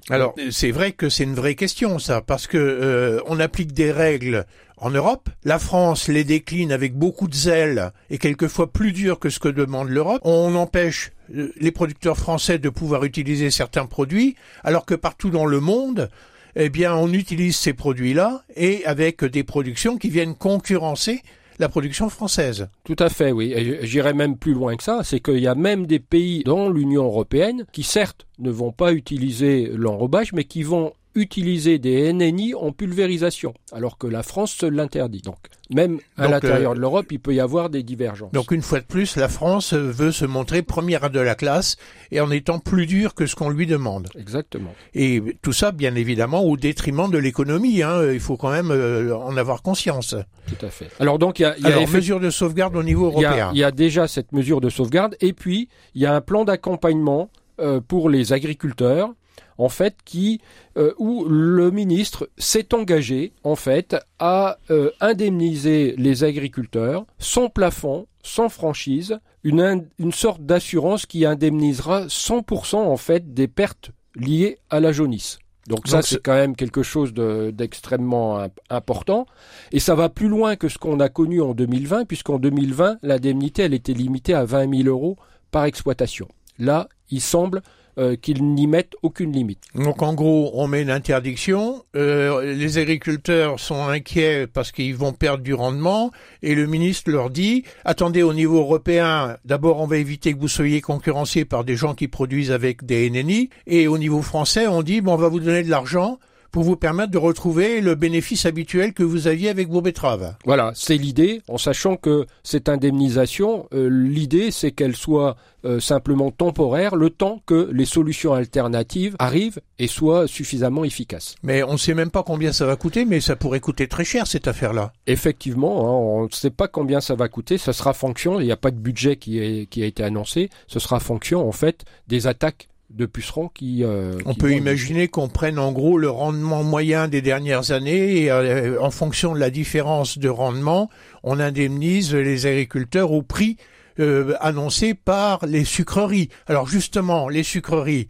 Alors 0.10 0.36
c'est 0.52 0.72
vrai 0.72 0.92
que 0.92 1.10
c'est 1.10 1.24
une 1.24 1.34
vraie 1.34 1.56
question 1.56 1.98
ça, 1.98 2.22
parce 2.22 2.46
que 2.48 2.58
euh, 2.58 3.22
on 3.28 3.40
applique 3.40 3.72
des 3.72 3.92
règles 3.92 4.46
en 4.78 4.90
Europe. 4.90 5.30
La 5.46 5.60
France 5.60 6.10
les 6.10 6.24
décline 6.24 6.72
avec 6.72 6.94
beaucoup 6.94 7.28
de 7.28 7.34
zèle 7.34 7.94
et 8.10 8.18
quelquefois 8.18 8.72
plus 8.72 8.92
dur 8.92 9.20
que 9.20 9.30
ce 9.30 9.40
que 9.40 9.48
demande 9.48 9.90
l'Europe. 9.90 10.22
On 10.24 10.56
empêche 10.56 11.12
euh, 11.34 11.54
les 11.58 11.72
producteurs 11.72 12.18
français 12.18 12.60
de 12.60 12.70
pouvoir 12.70 13.06
utiliser 13.06 13.50
certains 13.50 13.86
produits, 13.86 14.36
alors 14.64 14.86
que 14.86 14.96
partout 14.96 15.30
dans 15.30 15.46
le 15.46 15.62
monde, 15.62 16.10
eh 16.56 16.70
bien, 16.70 16.96
on 16.96 17.12
utilise 17.14 17.56
ces 17.56 17.74
produits-là 17.74 18.44
et 18.56 18.86
avec 18.86 19.24
des 19.24 19.44
productions 19.44 19.98
qui 19.98 20.10
viennent 20.10 20.36
concurrencer 20.36 21.22
la 21.60 21.70
production 21.70 22.10
française. 22.10 22.68
Tout 22.84 22.96
à 23.00 23.10
fait, 23.10 23.32
oui. 23.32 23.54
J'irai 23.82 24.14
même 24.14 24.38
plus 24.38 24.54
loin 24.54 24.76
que 24.76 24.84
ça, 24.84 25.02
c'est 25.04 25.20
qu'il 25.20 25.40
y 25.40 25.48
a 25.48 25.56
même 25.56 25.86
des 25.86 26.00
pays 26.00 26.44
dans 26.44 26.70
l'Union 26.70 27.06
européenne 27.06 27.66
qui 27.72 27.84
certes 27.84 28.26
ne 28.40 28.52
vont 28.52 28.72
pas 28.72 28.94
utiliser 28.94 29.72
l'enrobage, 29.74 30.34
mais 30.34 30.44
qui 30.44 30.64
vont 30.64 30.94
utiliser 31.16 31.80
des 31.80 32.12
NNI 32.12 32.56
en 32.56 32.72
pulvérisation, 32.72 33.54
alors 33.72 33.98
que 33.98 34.08
la 34.08 34.24
France 34.24 34.52
se 34.52 34.66
l'interdit. 34.66 35.22
Donc, 35.22 35.38
même 35.70 36.00
à 36.18 36.28
l'intérieur 36.28 36.72
euh, 36.72 36.76
de 36.76 36.80
l'Europe, 36.80 37.12
il 37.12 37.20
peut 37.20 37.34
y 37.34 37.40
avoir 37.40 37.70
des 37.70 37.84
divergences. 37.84 38.32
Donc, 38.32 38.52
une 38.52 38.62
fois 38.62 38.80
de 38.80 38.86
plus, 38.86 39.16
la 39.16 39.30
France 39.30 39.74
veut 39.74 40.12
se 40.12 40.26
montrer 40.26 40.62
première 40.62 41.10
de 41.10 41.20
la 41.20 41.36
classe 41.36 41.78
et 42.12 42.20
en 42.20 42.32
étant 42.32 42.60
plus 42.60 42.86
dure 42.86 43.14
que 43.14 43.26
ce 43.26 43.36
qu'on 43.36 43.50
lui 43.50 43.68
demande. 43.68 44.10
Exactement. 44.18 44.74
Et 44.94 45.22
tout 45.42 45.54
ça, 45.54 45.72
bien 45.72 45.96
évidemment, 45.96 46.44
au 46.44 46.58
détriment 46.58 47.10
de 47.10 47.18
l'économie. 47.18 47.84
Hein. 47.84 48.12
Il 48.12 48.20
faut 48.20 48.38
quand 48.38 48.52
même 48.52 48.72
euh, 48.72 49.16
en 49.16 49.38
avoir 49.38 49.62
conscience. 49.62 50.16
Tout 50.48 50.66
à 50.66 50.70
fait. 50.70 50.90
Alors, 51.00 51.20
donc, 51.20 51.40
il 51.40 51.44
y 51.44 51.46
a, 51.46 51.58
y 51.58 51.66
a 51.66 51.68
Alors, 51.68 51.90
mesure 51.90 52.20
de 52.20 52.30
sauvegarde 52.30 52.76
au 52.76 52.84
niveau 52.84 53.06
européen. 53.08 53.52
Il 53.54 53.60
y, 53.60 53.64
a 53.64 53.72
déjà 53.72 54.08
cette 54.08 54.32
mesure 54.32 54.62
de 54.62 54.70
sauvegarde 54.70 55.16
et 55.22 55.34
puis 55.34 55.70
il 55.96 56.02
y 56.02 56.06
a 56.06 56.14
un 56.14 56.22
plan 56.22 56.44
d'accompagnement 56.46 57.30
euh, 57.60 57.80
pour 57.80 58.10
les 58.10 58.34
agriculteurs 58.34 59.14
en 59.58 59.70
fait, 59.70 59.98
qui 60.06 60.42
euh, 60.78 60.94
où 60.98 61.26
le 61.26 61.72
ministre 61.72 62.30
s'est 62.38 62.74
engagé 62.74 63.34
en 63.44 63.56
fait 63.56 63.96
à 64.20 64.58
euh, 64.70 64.92
indemniser 65.00 65.96
les 65.98 66.24
agriculteurs 66.24 67.06
sans 67.20 67.50
plafond, 67.50 68.08
sans 68.24 68.50
franchise, 68.50 69.20
une, 69.44 69.86
une 70.00 70.12
sorte 70.12 70.42
d'assurance 70.42 71.06
qui 71.06 71.26
indemnisera 71.26 72.08
100% 72.08 72.76
en 72.76 72.98
fait 72.98 73.34
des 73.34 73.48
pertes 73.48 73.92
liées 74.16 74.58
à 74.70 74.80
la 74.80 74.92
jaunisse. 74.92 75.40
Donc 75.68 75.88
ça, 75.88 76.02
c'est 76.02 76.22
quand 76.22 76.34
même 76.34 76.56
quelque 76.56 76.84
chose 76.84 77.14
d'extrêmement 77.14 78.48
important. 78.70 79.26
Et 79.72 79.80
ça 79.80 79.96
va 79.96 80.10
plus 80.10 80.28
loin 80.28 80.56
que 80.56 80.68
ce 80.68 80.78
qu'on 80.78 81.00
a 81.00 81.08
connu 81.08 81.42
en 81.42 81.54
2020, 81.54 82.06
puisqu'en 82.06 82.38
2020, 82.38 82.98
l'indemnité, 83.02 83.64
elle 83.64 83.74
était 83.74 83.94
limitée 83.94 84.34
à 84.34 84.44
20 84.44 84.84
000 84.84 84.90
euros 84.90 85.18
par 85.52 85.64
exploitation. 85.64 86.28
Là, 86.60 86.90
il 87.10 87.22
semble 87.22 87.62
euh, 87.98 88.16
qu'ils 88.16 88.44
n'y 88.44 88.68
mettent 88.68 88.96
aucune 89.02 89.32
limite. 89.32 89.60
Donc 89.76 90.02
en 90.02 90.14
gros, 90.14 90.52
on 90.56 90.68
met 90.68 90.82
une 90.82 90.90
interdiction, 90.90 91.84
euh, 91.96 92.54
les 92.56 92.78
agriculteurs 92.78 93.60
sont 93.60 93.88
inquiets 93.88 94.48
parce 94.48 94.72
qu'ils 94.72 94.96
vont 94.96 95.14
perdre 95.14 95.44
du 95.44 95.54
rendement, 95.54 96.12
et 96.42 96.56
le 96.56 96.66
ministre 96.66 97.12
leur 97.12 97.30
dit, 97.30 97.64
attendez 97.86 98.24
au 98.24 98.34
niveau 98.34 98.58
européen, 98.58 99.38
d'abord 99.46 99.80
on 99.80 99.88
va 99.88 99.98
éviter 99.98 100.34
que 100.34 100.40
vous 100.40 100.48
soyez 100.48 100.82
concurrenciés 100.82 101.46
par 101.46 101.64
des 101.64 101.76
gens 101.76 101.94
qui 101.94 102.08
produisent 102.08 102.52
avec 102.52 102.86
des 102.86 103.10
NNI, 103.10 103.50
et 103.68 103.88
au 103.88 103.98
niveau 103.98 104.22
français, 104.22 104.68
on 104.68 104.82
dit, 104.82 105.02
bon, 105.02 105.14
on 105.14 105.18
va 105.18 105.28
vous 105.28 105.40
donner 105.40 105.64
de 105.64 105.70
l'argent, 105.70 106.20
pour 106.54 106.64
vous 106.64 106.78
permettre 106.78 107.12
de 107.12 107.18
retrouver 107.18 107.82
le 107.82 107.96
bénéfice 107.96 108.46
habituel 108.46 108.94
que 108.94 109.02
vous 109.02 109.28
aviez 109.28 109.50
avec 109.50 109.70
vos 109.70 109.82
betteraves. 109.82 110.36
Voilà, 110.46 110.72
c'est 110.76 110.98
l'idée, 110.98 111.42
en 111.50 111.58
sachant 111.58 111.98
que 111.98 112.28
cette 112.44 112.70
indemnisation, 112.70 113.68
euh, 113.74 113.90
l'idée 113.90 114.52
c'est 114.52 114.72
qu'elle 114.72 114.96
soit 114.96 115.36
euh, 115.66 115.80
simplement 115.80 116.30
temporaire, 116.30 116.96
le 116.96 117.10
temps 117.10 117.42
que 117.48 117.72
les 117.74 117.86
solutions 117.86 118.34
alternatives 118.34 119.16
arrivent 119.18 119.62
et 119.80 119.88
soient 119.88 120.28
suffisamment 120.28 120.84
efficaces. 120.84 121.36
Mais 121.42 121.64
on 121.64 121.74
ne 121.74 121.78
sait 121.78 121.96
même 121.96 122.12
pas 122.12 122.22
combien 122.22 122.54
ça 122.54 122.68
va 122.68 122.76
coûter, 122.76 123.04
mais 123.04 123.20
ça 123.20 123.36
pourrait 123.36 123.60
coûter 123.60 123.88
très 123.88 124.06
cher 124.06 124.28
cette 124.28 124.48
affaire-là. 124.48 124.94
Effectivement, 125.08 125.88
hein, 125.88 126.22
on 126.22 126.24
ne 126.26 126.32
sait 126.32 126.52
pas 126.52 126.68
combien 126.68 127.02
ça 127.02 127.16
va 127.16 127.30
coûter, 127.30 127.58
ce 127.58 127.72
sera 127.72 127.94
fonction, 127.94 128.40
il 128.40 128.46
n'y 128.46 128.52
a 128.52 128.58
pas 128.58 128.72
de 128.72 128.78
budget 128.78 129.16
qui, 129.16 129.40
est, 129.40 129.66
qui 129.66 129.82
a 129.82 129.88
été 129.88 130.04
annoncé, 130.04 130.52
ce 130.68 130.80
sera 130.80 131.00
fonction 131.00 131.48
en 131.48 131.52
fait 131.52 131.84
des 132.08 132.28
attaques 132.28 132.68
de 132.94 133.06
pucerons 133.06 133.50
qui. 133.50 133.84
Euh, 133.84 134.18
on 134.26 134.36
peut 134.36 134.54
imaginer 134.54 135.08
qu'on 135.08 135.28
prenne 135.28 135.58
en 135.60 135.72
gros 135.72 135.98
le 135.98 136.10
rendement 136.10 136.64
moyen 136.64 137.08
des 137.08 137.22
dernières 137.22 137.72
années 137.72 138.24
et 138.24 138.32
euh, 138.32 138.82
en 138.82 138.92
fonction 138.92 139.34
de 139.34 139.40
la 139.40 139.50
différence 139.50 140.18
de 140.18 140.30
rendement, 140.30 140.90
on 141.24 141.40
indemnise 141.40 142.14
les 142.14 142.46
agriculteurs 142.46 143.12
au 143.12 143.22
prix 143.22 143.58
euh, 144.00 144.36
annoncé 144.40 144.94
par 144.94 145.46
les 145.46 145.66
sucreries. 145.66 146.30
Alors 146.48 146.68
justement, 146.68 147.30
les 147.30 147.44
sucreries. 147.44 148.08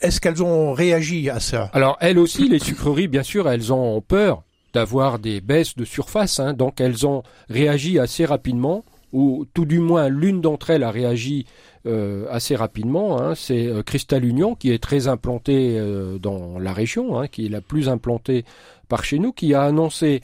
Est-ce 0.00 0.20
qu'elles 0.20 0.42
ont 0.42 0.72
réagi 0.72 1.28
à 1.28 1.40
ça? 1.40 1.70
Alors 1.72 1.96
elles 2.00 2.18
aussi, 2.18 2.48
les 2.48 2.58
sucreries, 2.58 3.08
bien 3.08 3.22
sûr, 3.22 3.48
elles 3.48 3.72
ont 3.72 4.00
peur 4.00 4.44
d'avoir 4.72 5.18
des 5.18 5.40
baisses 5.40 5.76
de 5.76 5.84
surface, 5.84 6.40
hein, 6.40 6.52
donc 6.52 6.80
elles 6.80 7.06
ont 7.06 7.22
réagi 7.48 7.98
assez 7.98 8.24
rapidement, 8.24 8.84
ou 9.14 9.46
tout 9.54 9.64
du 9.64 9.78
moins 9.78 10.08
l'une 10.08 10.40
d'entre 10.42 10.70
elles 10.70 10.82
a 10.82 10.90
réagi 10.90 11.46
euh, 11.86 12.26
assez 12.30 12.56
rapidement. 12.56 13.20
Hein, 13.20 13.34
c'est 13.34 13.66
euh, 13.66 13.82
Crystal 13.82 14.24
Union 14.24 14.54
qui 14.54 14.72
est 14.72 14.82
très 14.82 15.06
implanté 15.06 15.78
euh, 15.78 16.18
dans 16.18 16.58
la 16.58 16.72
région, 16.72 17.20
hein, 17.20 17.28
qui 17.28 17.46
est 17.46 17.48
la 17.50 17.60
plus 17.60 17.90
implantée 17.90 18.44
par 18.88 19.04
chez 19.04 19.18
nous, 19.18 19.32
qui 19.32 19.54
a 19.54 19.62
annoncé 19.62 20.20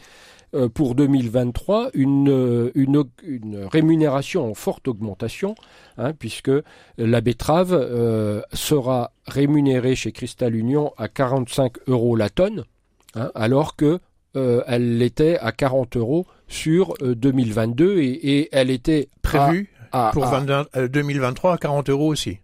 pour 0.75 0.97
2023 0.97 1.91
une, 1.95 2.73
rémunération 3.71 4.51
en 4.51 4.55
forte 4.55 4.89
augmentation, 4.89 5.55
hein, 5.97 6.13
puisque 6.13 6.51
la 6.99 7.21
betterave 7.21 8.45
sera 8.53 9.13
rémunérée 9.29 9.95
chez 9.95 10.11
Crystal 10.11 10.53
Union 10.57 10.93
à 10.99 11.07
45 11.07 11.75
euros 11.87 12.17
la 12.17 12.31
tonne, 12.31 12.65
alors 13.37 13.77
que 13.77 14.01
elle 14.35 14.99
l'était 14.99 15.39
à 15.39 15.53
40 15.53 15.97
euros 15.97 16.27
sur 16.51 16.95
2022 17.01 17.99
et, 17.99 18.09
et, 18.11 18.49
elle 18.53 18.71
était 18.71 19.09
prévue 19.23 19.71
pour 20.13 20.27
2023 20.77 21.55
à 21.55 21.59
40 21.59 21.89
euros 21.91 22.09
aussi. 22.09 22.39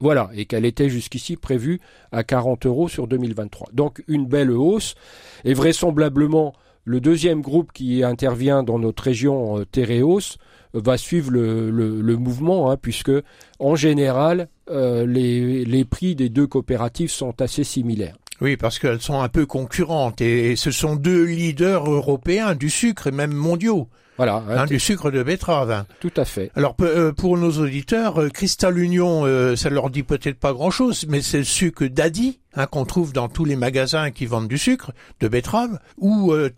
Voilà, 0.00 0.30
et 0.34 0.46
qu'elle 0.46 0.64
était 0.64 0.88
jusqu'ici 0.88 1.36
prévue 1.36 1.80
à 2.10 2.24
40 2.24 2.66
euros 2.66 2.88
sur 2.88 3.06
2023. 3.06 3.68
Donc 3.72 4.02
une 4.08 4.26
belle 4.26 4.50
hausse, 4.50 4.96
et 5.44 5.54
vraisemblablement 5.54 6.54
le 6.84 7.00
deuxième 7.00 7.40
groupe 7.40 7.70
qui 7.72 8.02
intervient 8.02 8.64
dans 8.64 8.80
notre 8.80 9.04
région 9.04 9.60
euh, 9.60 9.64
Téréos 9.64 10.38
va 10.74 10.96
suivre 10.96 11.30
le, 11.30 11.70
le, 11.70 12.16
mouvement, 12.16 12.70
hein, 12.70 12.76
puisque 12.76 13.12
en 13.60 13.76
général 13.76 14.48
euh, 14.70 15.06
les, 15.06 15.64
les 15.64 15.84
prix 15.84 16.16
des 16.16 16.30
deux 16.30 16.48
coopératives 16.48 17.10
sont 17.10 17.40
assez 17.40 17.62
similaires. 17.62 18.16
Oui, 18.42 18.56
parce 18.56 18.80
qu'elles 18.80 19.00
sont 19.00 19.20
un 19.20 19.28
peu 19.28 19.46
concurrentes 19.46 20.20
et 20.20 20.56
ce 20.56 20.72
sont 20.72 20.96
deux 20.96 21.22
leaders 21.26 21.88
européens 21.88 22.56
du 22.56 22.70
sucre 22.70 23.06
et 23.06 23.12
même 23.12 23.32
mondiaux. 23.32 23.88
Voilà, 24.16 24.42
hein, 24.48 24.66
du 24.66 24.80
sucre 24.80 25.12
de 25.12 25.22
betterave. 25.22 25.70
Hein. 25.70 25.86
Tout 26.00 26.12
à 26.16 26.24
fait. 26.24 26.50
Alors 26.56 26.74
euh, 26.80 27.12
pour 27.12 27.38
nos 27.38 27.52
auditeurs, 27.52 28.20
euh, 28.20 28.28
Cristal 28.30 28.78
Union, 28.78 29.22
euh, 29.24 29.54
ça 29.54 29.70
leur 29.70 29.90
dit 29.90 30.02
peut-être 30.02 30.40
pas 30.40 30.52
grand-chose, 30.52 31.06
mais 31.08 31.22
c'est 31.22 31.38
le 31.38 31.44
sucre 31.44 31.86
d'Adi 31.86 32.40
hein, 32.54 32.66
qu'on 32.66 32.84
trouve 32.84 33.12
dans 33.12 33.28
tous 33.28 33.44
les 33.44 33.54
magasins 33.54 34.10
qui 34.10 34.26
vendent 34.26 34.48
du 34.48 34.58
sucre 34.58 34.90
de 35.20 35.28
betterave, 35.28 35.78
ou 35.98 36.32
euh, 36.32 36.50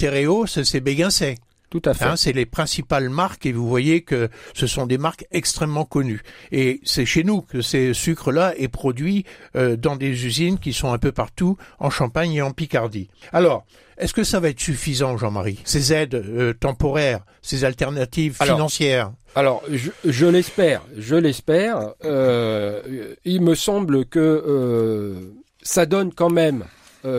c'est 0.46 0.80
Béguincet. 0.80 1.36
Tout 1.74 1.90
à 1.90 1.92
fait. 1.92 2.04
Hein, 2.04 2.14
c'est 2.14 2.32
les 2.32 2.46
principales 2.46 3.08
marques 3.08 3.46
et 3.46 3.52
vous 3.52 3.66
voyez 3.66 4.02
que 4.02 4.28
ce 4.54 4.68
sont 4.68 4.86
des 4.86 4.96
marques 4.96 5.26
extrêmement 5.32 5.84
connues. 5.84 6.22
Et 6.52 6.80
c'est 6.84 7.04
chez 7.04 7.24
nous 7.24 7.40
que 7.40 7.62
ces 7.62 7.92
sucres-là 7.92 8.54
est 8.56 8.68
produit 8.68 9.24
euh, 9.56 9.74
dans 9.74 9.96
des 9.96 10.24
usines 10.24 10.60
qui 10.60 10.72
sont 10.72 10.92
un 10.92 10.98
peu 10.98 11.10
partout 11.10 11.56
en 11.80 11.90
Champagne 11.90 12.32
et 12.34 12.42
en 12.42 12.52
Picardie. 12.52 13.10
Alors, 13.32 13.66
est-ce 13.98 14.14
que 14.14 14.22
ça 14.22 14.38
va 14.38 14.50
être 14.50 14.60
suffisant, 14.60 15.16
Jean-Marie? 15.16 15.58
Ces 15.64 15.92
aides 15.92 16.14
euh, 16.14 16.52
temporaires, 16.52 17.24
ces 17.42 17.64
alternatives 17.64 18.36
financières? 18.40 19.10
alors, 19.34 19.64
je, 19.68 20.26
l'espère, 20.26 20.80
je 20.96 21.16
l'espère. 21.16 21.94
Euh, 22.04 23.16
il 23.24 23.42
me 23.42 23.56
semble 23.56 24.06
que 24.06 25.34
ça 25.60 25.86
donne 25.86 26.14
quand 26.14 26.30
même 26.30 26.66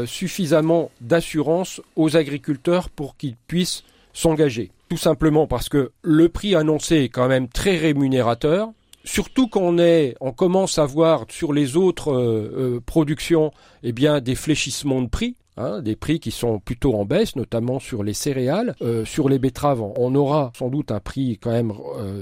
suffisamment 0.06 0.92
d'assurance 1.02 1.82
aux 1.98 2.16
agriculteurs 2.16 2.90
pour 2.90 3.18
qu'ils 3.18 3.36
puissent 3.36 3.84
s'engager. 4.16 4.72
Tout 4.90 4.98
simplement 4.98 5.46
parce 5.46 5.70
que 5.70 5.92
le 6.02 6.30
prix 6.30 6.56
annoncé 6.56 6.96
est 6.96 7.10
quand 7.10 7.28
même 7.28 7.48
très 7.48 7.78
rémunérateur 7.78 8.72
surtout 9.04 9.48
qu'on 9.48 9.78
est, 9.78 10.16
on 10.20 10.32
commence 10.32 10.80
à 10.80 10.86
voir 10.86 11.26
sur 11.30 11.54
les 11.54 11.78
autres 11.78 12.12
euh, 12.12 12.82
productions, 12.84 13.52
eh 13.84 13.92
bien, 13.92 14.20
des 14.20 14.34
fléchissements 14.34 15.04
de 15.04 15.10
prix. 15.10 15.36
Hein, 15.58 15.82
des 15.82 15.96
prix 15.96 16.20
qui 16.20 16.32
sont 16.32 16.60
plutôt 16.60 16.96
en 16.96 17.06
baisse, 17.06 17.38
notamment 17.38 17.80
sur 17.80 18.04
les 18.04 18.14
céréales. 18.14 18.76
sur 19.06 19.30
les 19.30 19.40
betteraves, 19.40 19.82
on 19.82 20.14
aura 20.16 20.52
sans 20.58 20.68
doute 20.68 20.92
un 20.92 21.00
prix 21.00 21.38
quand 21.42 21.52
même 21.52 21.72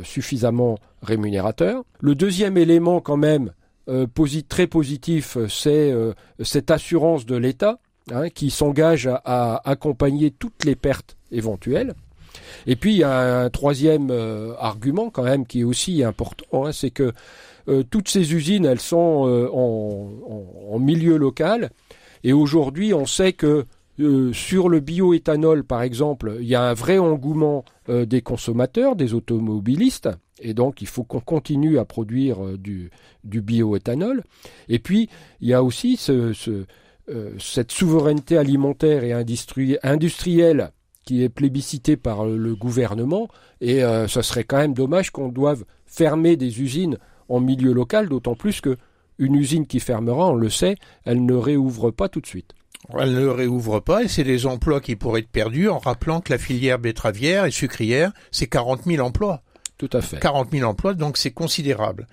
suffisamment 0.03 0.77
rémunérateur. 1.01 1.83
Le 1.99 2.13
deuxième 2.13 2.57
élément 2.57 3.01
quand 3.01 3.17
même 3.17 3.51
très 4.49 4.67
positif, 4.67 5.37
c'est 5.49 5.91
cette 6.43 6.69
assurance 6.69 7.25
de 7.25 7.35
l'État 7.35 7.79
hein, 8.11 8.29
qui 8.29 8.49
s'engage 8.49 9.07
à, 9.07 9.61
accompagner 9.69 10.31
toutes 10.31 10.65
les 10.65 10.75
pertes 10.75 11.17
éventuelles. 11.31 11.93
Et 12.67 12.75
puis 12.75 12.93
il 12.93 12.97
y 12.97 13.03
a 13.03 13.43
un 13.43 13.49
troisième 13.49 14.09
euh, 14.11 14.53
argument 14.57 15.09
quand 15.09 15.23
même 15.23 15.45
qui 15.45 15.61
est 15.61 15.63
aussi 15.63 16.03
important, 16.03 16.65
hein, 16.65 16.71
c'est 16.71 16.91
que 16.91 17.13
euh, 17.69 17.83
toutes 17.89 18.09
ces 18.09 18.33
usines, 18.33 18.65
elles 18.65 18.79
sont 18.79 19.27
euh, 19.27 19.47
en, 19.51 20.79
milieu 20.79 21.17
local. 21.17 21.69
Et 22.23 22.33
aujourd'hui, 22.33 22.93
on 22.93 23.05
sait 23.05 23.33
que 23.33 23.65
sur 24.33 24.69
le 24.69 24.79
bioéthanol, 24.79 25.63
par 25.63 25.83
exemple, 25.83 26.37
il 26.41 26.47
y 26.47 26.55
a 26.55 26.63
un 26.63 26.73
vrai 26.73 26.97
engouement 26.97 27.63
des 27.87 28.21
consommateurs, 28.21 28.95
des 28.95 29.13
automobilistes. 29.13 30.09
Et 30.41 30.53
donc, 30.53 30.81
il 30.81 30.87
faut 30.87 31.03
qu'on 31.03 31.19
continue 31.19 31.77
à 31.77 31.85
produire 31.85 32.57
du, 32.57 32.89
du 33.23 33.41
bioéthanol. 33.41 34.23
Et 34.67 34.79
puis, 34.79 35.09
il 35.41 35.47
y 35.47 35.53
a 35.53 35.63
aussi 35.63 35.95
ce, 35.95 36.33
cette 37.39 37.71
souveraineté 37.71 38.37
alimentaire 38.37 39.03
et 39.03 39.11
industrielle 39.83 40.71
qui 41.05 41.23
est 41.23 41.29
plébiscité 41.29 41.97
par 41.97 42.25
le 42.25 42.55
gouvernement 42.55 43.27
et 43.61 43.83
euh, 43.83 44.07
ce 44.07 44.21
serait 44.21 44.43
quand 44.43 44.57
même 44.57 44.73
dommage 44.73 45.11
qu'on 45.11 45.29
doive 45.29 45.65
fermer 45.85 46.35
des 46.37 46.61
usines 46.61 46.97
en 47.29 47.39
milieu 47.39 47.73
local, 47.73 48.09
d'autant 48.09 48.35
plus 48.35 48.61
que 48.61 48.77
une 49.19 49.35
usine 49.35 49.67
qui 49.67 49.79
fermera, 49.79 50.29
on 50.29 50.35
le 50.35 50.49
sait, 50.49 50.75
elle 51.05 51.23
ne 51.23 51.35
réouvre 51.35 51.91
pas 51.91 52.09
tout 52.09 52.19
de 52.19 52.25
suite. 52.25 52.53
Elle 52.97 53.13
ne 53.13 53.27
réouvre 53.27 53.79
pas 53.79 54.03
et 54.03 54.07
c'est 54.07 54.23
des 54.23 54.45
emplois 54.45 54.81
qui 54.81 54.95
pourraient 54.95 55.21
être 55.21 55.29
perdus 55.29 55.69
en 55.69 55.77
rappelant 55.77 56.19
que 56.19 56.33
la 56.33 56.39
filière 56.39 56.79
betteravière 56.79 57.45
et 57.45 57.51
sucrière, 57.51 58.11
c'est 58.31 58.47
40 58.47 58.83
000 58.83 59.05
emplois. 59.05 59.42
Tout 59.77 59.89
à 59.91 60.01
fait. 60.01 60.19
40 60.19 60.51
000 60.51 60.69
emplois, 60.69 60.93
donc 60.93 61.17
c'est 61.17 61.31
considérable. 61.31 62.07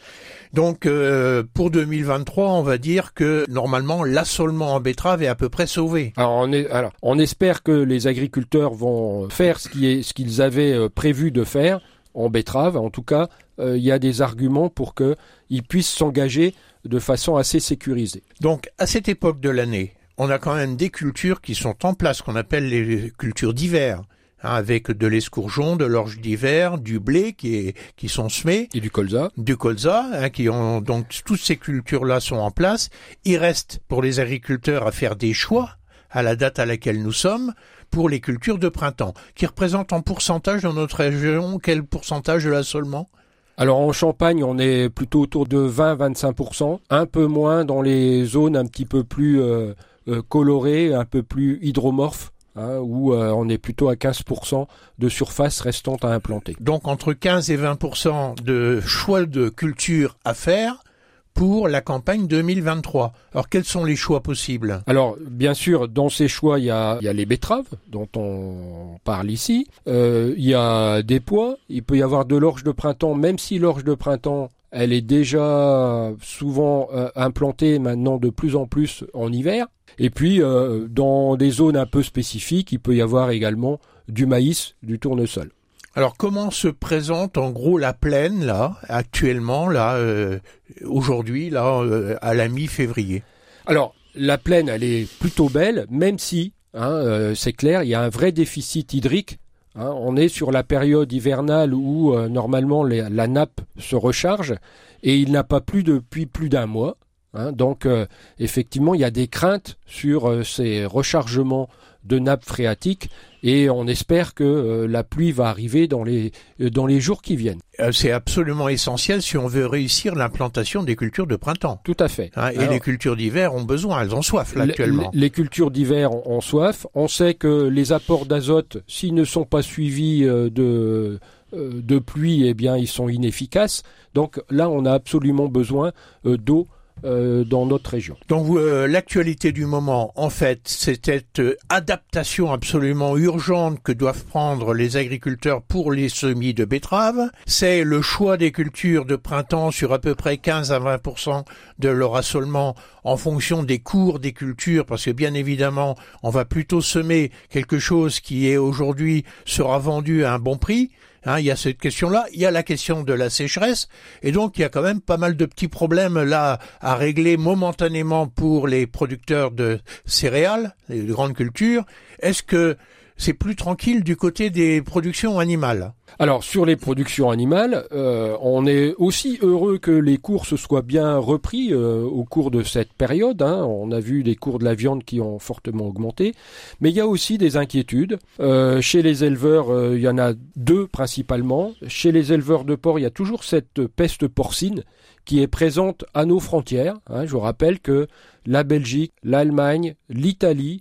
Donc 0.53 0.87
euh, 0.87 1.45
pour 1.55 1.71
2023, 1.71 2.53
on 2.53 2.63
va 2.63 2.79
dire 2.79 3.15
que 3.15 3.45
normalement 3.49 4.03
l'assolement 4.03 4.75
en 4.75 4.81
betterave 4.81 5.23
est 5.23 5.29
à 5.29 5.35
peu 5.35 5.49
près 5.49 5.67
sauvé. 5.67 6.13
Alors 6.17 6.33
on, 6.33 6.53
est, 6.53 6.69
alors 6.71 6.93
on 7.03 7.19
espère 7.19 7.63
que 7.63 7.73
les 7.73 8.07
agriculteurs 8.07 8.73
vont 8.73 9.29
faire 9.29 9.61
ce 9.61 9.69
qu'ils 9.69 10.43
avaient 10.43 10.73
euh, 10.73 10.89
prévu 10.89 11.31
de 11.31 11.45
faire 11.45 11.81
en 12.15 12.31
betterave. 12.31 12.77
En 12.77 12.91
tout 12.91 13.03
cas, 13.03 13.29
euh, 13.59 13.77
il 13.77 13.85
y 13.85 13.93
a 13.93 13.99
des 13.99 14.23
arguments 14.23 14.71
pour 14.71 14.95
qu'ils 14.95 15.63
puissent 15.63 15.91
s'engager 15.91 16.55
de 16.85 16.99
façon 16.99 17.37
assez 17.37 17.61
sécurisée. 17.61 18.23
Donc 18.41 18.71
à 18.79 18.87
cette 18.87 19.09
époque 19.09 19.39
de 19.41 19.51
l'année, 19.51 19.95
on 20.17 20.31
a 20.31 20.39
quand 20.39 20.55
même 20.55 20.77
des 20.77 20.91
cultures 20.91 21.41
qui 21.41 21.55
sont 21.55 21.87
en 21.87 21.95
place, 21.95 22.23
qu'on 22.23 22.37
appelle 22.37 22.69
les 22.69 23.13
cultures 23.19 23.55
d'hiver. 23.55 24.03
Hein, 24.43 24.55
avec 24.55 24.91
de 24.91 25.07
l'escourgeon, 25.07 25.77
de 25.77 25.85
l'orge 25.85 26.19
d'hiver, 26.19 26.79
du 26.79 26.99
blé 26.99 27.35
qui, 27.35 27.57
est, 27.57 27.77
qui 27.97 28.09
sont 28.09 28.31
semés. 28.31 28.69
Et 28.73 28.81
du 28.81 28.91
colza. 28.91 29.31
Du 29.37 29.57
colza, 29.57 30.07
hein, 30.15 30.31
qui 30.31 30.49
ont, 30.49 30.81
donc 30.81 31.23
toutes 31.27 31.41
ces 31.41 31.57
cultures-là 31.57 32.21
sont 32.21 32.37
en 32.37 32.51
place. 32.51 32.89
Il 33.25 33.37
reste 33.37 33.81
pour 33.87 34.03
les 34.03 34.19
agriculteurs 34.19 34.87
à 34.87 34.93
faire 34.93 35.17
des 35.17 35.35
choix 35.35 35.77
à 36.11 36.23
la 36.23 36.37
date 36.37 36.59
à 36.59 36.67
laquelle 36.67 37.03
nous 37.03 37.13
sommes 37.13 37.53
pour 37.91 38.09
les 38.09 38.21
cultures 38.21 38.59
de 38.59 38.69
printemps, 38.69 39.15
qui 39.35 39.47
représentent 39.47 39.93
en 39.93 40.01
pourcentage 40.01 40.63
dans 40.63 40.73
notre 40.73 40.97
région 40.97 41.59
quel 41.59 41.83
pourcentage 41.83 42.45
de 42.45 42.51
l'assolement? 42.51 43.09
Alors 43.57 43.79
en 43.79 43.93
Champagne, 43.93 44.43
on 44.43 44.59
est 44.59 44.89
plutôt 44.89 45.21
autour 45.21 45.47
de 45.47 45.59
20-25%, 45.59 46.79
un 46.89 47.07
peu 47.07 47.27
moins 47.27 47.65
dans 47.65 47.83
les 47.83 48.25
zones 48.25 48.57
un 48.57 48.65
petit 48.65 48.87
peu 48.87 49.05
plus 49.05 49.41
euh, 49.43 49.75
euh, 50.09 50.23
colorées, 50.23 50.95
un 50.95 51.05
peu 51.05 51.23
plus 51.23 51.59
hydromorphes. 51.61 52.33
Hein, 52.61 52.79
où 52.83 53.15
euh, 53.15 53.31
on 53.31 53.49
est 53.49 53.57
plutôt 53.57 53.89
à 53.89 53.95
15% 53.95 54.67
de 54.99 55.09
surface 55.09 55.63
restante 55.63 56.05
à 56.05 56.09
implanter. 56.09 56.57
Donc 56.61 56.89
entre 56.89 57.15
15 57.15 57.51
et 57.51 57.57
20% 57.57 58.43
de 58.43 58.81
choix 58.81 59.25
de 59.25 59.49
culture 59.49 60.19
à 60.27 60.35
faire 60.35 60.85
pour 61.33 61.69
la 61.69 61.81
campagne 61.81 62.27
2023. 62.27 63.15
Alors 63.33 63.49
quels 63.49 63.65
sont 63.65 63.83
les 63.83 63.97
choix 63.97 64.23
possibles? 64.23 64.83
Alors 64.87 65.17
bien 65.19 65.55
sûr, 65.55 65.89
dans 65.89 66.11
ces 66.11 66.29
choix, 66.29 66.59
il 66.59 66.67
y 66.67 66.71
a, 66.71 66.99
les 67.01 67.25
betteraves 67.25 67.71
dont 67.89 68.09
on 68.15 68.99
parle 69.05 69.31
ici. 69.31 69.67
Euh, 69.89 70.35
il 70.37 70.45
y 70.45 70.55
a 70.55 71.03
des 71.03 71.21
pois. 71.21 71.57
Il 71.71 71.83
peut 71.83 71.97
y 71.97 72.03
avoir 72.03 72.27
de 72.27 72.37
l'orge 72.37 72.63
de 72.63 72.73
printemps, 72.73 73.15
même 73.15 73.39
si 73.39 73.59
l'orge 73.59 73.85
de 73.85 73.95
printemps 73.95 74.51
elle 74.71 74.93
est 74.93 75.01
déjà 75.01 76.13
souvent 76.23 76.89
euh, 76.93 77.09
implantée 77.17 77.79
maintenant 77.79 78.19
de 78.19 78.31
plus 78.31 78.57
en 78.57 78.67
plus 78.67 79.05
en 79.15 79.33
hiver. 79.33 79.67
Et 79.99 80.11
puis, 80.11 80.43
euh, 80.43 80.87
dans 80.89 81.37
des 81.37 81.51
zones 81.51 81.77
un 81.77 81.87
peu 81.87 82.03
spécifiques, 82.03 82.73
il 82.73 82.79
peut 82.79 82.95
y 82.95 83.03
avoir 83.03 83.31
également 83.31 83.81
du 84.09 84.27
maïs, 84.27 84.77
du 84.83 84.99
tournesol. 84.99 85.51
Alors, 85.97 86.17
comment 86.17 86.53
se 86.53 86.69
présente 86.69 87.37
en 87.37 87.51
gros 87.51 87.77
la 87.77 87.93
plaine 87.93 88.45
là, 88.45 88.77
actuellement 88.89 89.69
là, 89.69 89.97
euh, 89.97 90.39
aujourd'hui 90.85 91.51
là, 91.51 91.83
à 92.23 92.35
la 92.35 92.49
mi-février? 92.49 93.25
Alors, 93.67 93.95
la 94.15 94.39
plaine, 94.39 94.69
elle 94.69 94.85
est 94.85 95.11
plutôt 95.19 95.49
belle, 95.49 95.87
même 95.91 96.21
si, 96.21 96.53
hein, 96.75 97.33
c'est 97.35 97.53
clair, 97.53 97.83
il 97.83 97.89
y 97.89 97.95
a 97.95 98.03
un 98.03 98.09
vrai 98.09 98.31
déficit 98.31 98.95
hydrique 98.95 99.41
Hein, 99.77 99.93
on 99.97 100.17
est 100.17 100.29
sur 100.29 100.51
la 100.51 100.65
période 100.65 101.13
hivernale 101.13 101.75
où 101.75 102.15
euh, 102.15 102.29
normalement 102.29 102.83
la 102.83 103.27
nappe 103.29 103.61
se 103.79 103.95
recharge 103.95 104.55
et 105.03 105.17
il 105.17 105.31
n'a 105.31 105.45
pas 105.45 105.61
plu 105.61 105.83
depuis 105.83 106.27
plus 106.27 106.49
d'un 106.49 106.67
mois. 106.67 106.97
Hein. 107.33 107.53
donc 107.53 107.87
euh, 107.87 108.07
effectivement, 108.39 108.95
il 108.95 109.01
y 109.01 109.05
a 109.05 109.11
des 109.11 109.29
craintes 109.29 109.79
sur 109.87 110.29
euh, 110.29 110.43
ces 110.43 110.85
rechargements 110.85 111.69
de 112.03 112.19
nappes 112.19 112.45
phréatiques 112.45 113.11
et 113.43 113.69
on 113.71 113.87
espère 113.87 114.35
que 114.35 114.43
euh, 114.43 114.87
la 114.89 115.05
pluie 115.05 115.33
va 115.33 115.49
arriver 115.49 115.87
dans 115.87 116.03
les 116.03 116.33
dans 116.59 116.87
les 116.87 116.99
jours 116.99 117.23
qui 117.23 117.37
viennent. 117.37 117.61
C'est 117.93 118.11
absolument 118.11 118.69
essentiel 118.69 119.23
si 119.23 119.37
on 119.37 119.47
veut 119.47 119.67
réussir 119.67 120.15
l'implantation 120.15 120.83
des 120.83 120.97
cultures 120.97 121.27
de 121.27 121.37
printemps. 121.37 121.81
Tout 121.85 121.97
à 122.01 122.09
fait. 122.09 122.31
Hein, 122.37 122.51
et 122.51 122.67
les 122.67 122.81
cultures 122.81 123.17
d'hiver 123.17 123.55
ont 123.55 123.65
besoin, 123.65 124.03
elles 124.03 124.15
ont 124.15 124.23
soif 124.23 124.55
là, 124.55 124.65
actuellement. 124.65 125.11
Les, 125.15 125.31
cultures 125.31 125.71
d'hiver 125.71 126.13
ont, 126.27 126.41
soif. 126.41 126.87
On 126.95 127.09
sait 127.09 127.35
que 127.35 127.69
les 127.69 127.93
apports 127.93 128.27
d'azote, 128.27 128.83
s'ils 128.87 129.15
ne 129.15 129.25
sont 129.25 129.45
pas 129.45 129.63
suivis 129.63 130.23
de 130.23 131.19
de 131.53 131.99
pluie, 131.99 132.47
eh 132.47 132.55
bien, 132.55 132.77
ils 132.77 132.87
sont 132.87 133.09
inefficaces. 133.09 133.83
Donc 134.15 134.41
là, 134.51 134.71
on 134.71 134.85
a 134.85 134.93
absolument 134.93 135.49
besoin 135.49 135.93
d'eau 136.25 136.69
euh, 137.05 137.45
dans 137.45 137.67
notre 137.67 137.91
région. 137.91 138.17
Donc 138.29 138.57
euh, 138.57 138.87
l'actualité 138.87 139.53
du 139.53 139.67
moment, 139.67 140.13
en 140.17 140.31
fait, 140.31 140.61
c'est 140.65 141.05
cette 141.05 141.41
euh, 141.41 141.57
adaptation 141.69 142.53
absolument 142.53 143.17
urgente 143.17 143.83
que 143.83 143.93
doivent 143.93 144.25
prendre 144.25 144.75
les 144.75 144.97
agriculteurs 144.97 145.63
pour 145.63 145.93
les 145.93 146.09
semis 146.09 146.55
de 146.55 146.65
betteraves. 146.65 147.31
C'est 147.47 147.85
le 147.85 148.03
choix 148.03 148.37
des 148.37 148.53
cultures 148.53 149.05
de 149.05 149.17
printemps 149.17 149.71
sur 149.71 149.93
à 149.93 149.99
peu 149.99 150.15
près 150.15 150.39
15 150.39 150.73
à 150.73 150.79
20% 150.79 151.45
de 151.79 151.89
leur 151.89 152.17
assolement 152.17 152.75
en 153.05 153.17
fonction 153.17 153.63
des 153.63 153.79
cours 153.79 154.19
des 154.19 154.33
cultures, 154.33 154.85
parce 154.85 155.05
que 155.05 155.11
bien 155.11 155.35
évidemment, 155.35 155.97
on 156.23 156.31
va 156.31 156.45
plutôt 156.45 156.81
semer 156.81 157.31
quelque 157.49 157.79
chose 157.79 158.21
qui 158.21 158.49
est 158.49 158.57
aujourd'hui 158.57 159.25
sera 159.45 159.79
vendu 159.79 160.25
à 160.25 160.35
un 160.35 160.39
bon 160.39 160.57
prix 160.57 160.91
Hein, 161.27 161.39
il 161.39 161.45
y 161.45 161.51
a 161.51 161.57
cette 161.57 161.79
question-là, 161.79 162.27
il 162.33 162.41
y 162.41 162.47
a 162.47 162.51
la 162.51 162.63
question 162.63 163.03
de 163.03 163.13
la 163.13 163.29
sécheresse, 163.29 163.89
et 164.23 164.33
donc 164.33 164.57
il 164.57 164.63
y 164.63 164.65
a 164.65 164.71
quand 164.71 164.83
même 164.83 165.01
pas 165.03 165.19
mal 165.19 165.37
de 165.37 165.45
petits 165.45 165.69
problèmes 165.69 166.23
là 166.23 166.59
à 166.81 166.95
régler 166.95 167.37
momentanément 167.37 168.27
pour 168.27 168.67
les 168.67 168.87
producteurs 168.87 169.51
de 169.51 169.81
céréales, 170.07 170.75
les 170.89 171.01
grandes 171.05 171.35
cultures. 171.35 171.85
Est-ce 172.21 172.43
que 172.43 172.77
c'est 173.21 173.35
plus 173.35 173.55
tranquille 173.55 174.03
du 174.03 174.17
côté 174.17 174.51
des 174.51 174.81
productions 174.83 175.39
animales 175.39 175.93
alors 176.19 176.43
sur 176.45 176.67
les 176.67 176.77
productions 176.77 177.31
animales, 177.31 177.87
euh, 177.93 178.37
on 178.43 178.67
est 178.67 178.95
aussi 178.99 179.39
heureux 179.43 179.79
que 179.79 179.91
les 179.91 180.19
cours 180.19 180.45
se 180.45 180.57
soient 180.57 180.83
bien 180.83 181.17
repris 181.17 181.73
euh, 181.73 182.03
au 182.03 182.25
cours 182.25 182.51
de 182.51 182.63
cette 182.63 182.93
période. 182.93 183.41
Hein. 183.43 183.65
On 183.65 183.93
a 183.93 184.01
vu 184.01 184.23
les 184.23 184.37
cours 184.37 184.59
de 184.59 184.65
la 184.65 184.75
viande 184.75 185.05
qui 185.05 185.21
ont 185.21 185.39
fortement 185.39 185.87
augmenté, 185.87 186.35
mais 186.81 186.91
il 186.91 186.97
y 186.97 187.01
a 187.01 187.07
aussi 187.07 187.39
des 187.39 187.57
inquiétudes. 187.57 188.19
Euh, 188.41 188.81
chez 188.81 189.03
les 189.03 189.25
éleveurs, 189.25 189.95
il 189.95 190.01
y 190.01 190.09
en 190.09 190.19
a 190.19 190.33
deux 190.57 190.87
principalement. 190.87 191.73
Chez 191.87 192.13
les 192.13 192.33
éleveurs 192.33 192.65
de 192.65 192.75
porc, 192.75 192.99
il 192.99 193.03
y 193.03 193.07
a 193.07 193.11
toujours 193.11 193.45
cette 193.45 193.87
peste 193.87 194.27
porcine 194.27 194.83
qui 195.25 195.41
est 195.41 195.47
présente 195.49 196.05
à 196.13 196.25
nos 196.25 196.41
frontières. 196.41 196.97
Hein. 197.07 197.25
Je 197.25 197.31
vous 197.31 197.41
rappelle 197.41 197.79
que 197.79 198.09
la 198.47 198.65
Belgique, 198.65 199.13
l'Allemagne, 199.23 199.95
l'Italie 200.09 200.81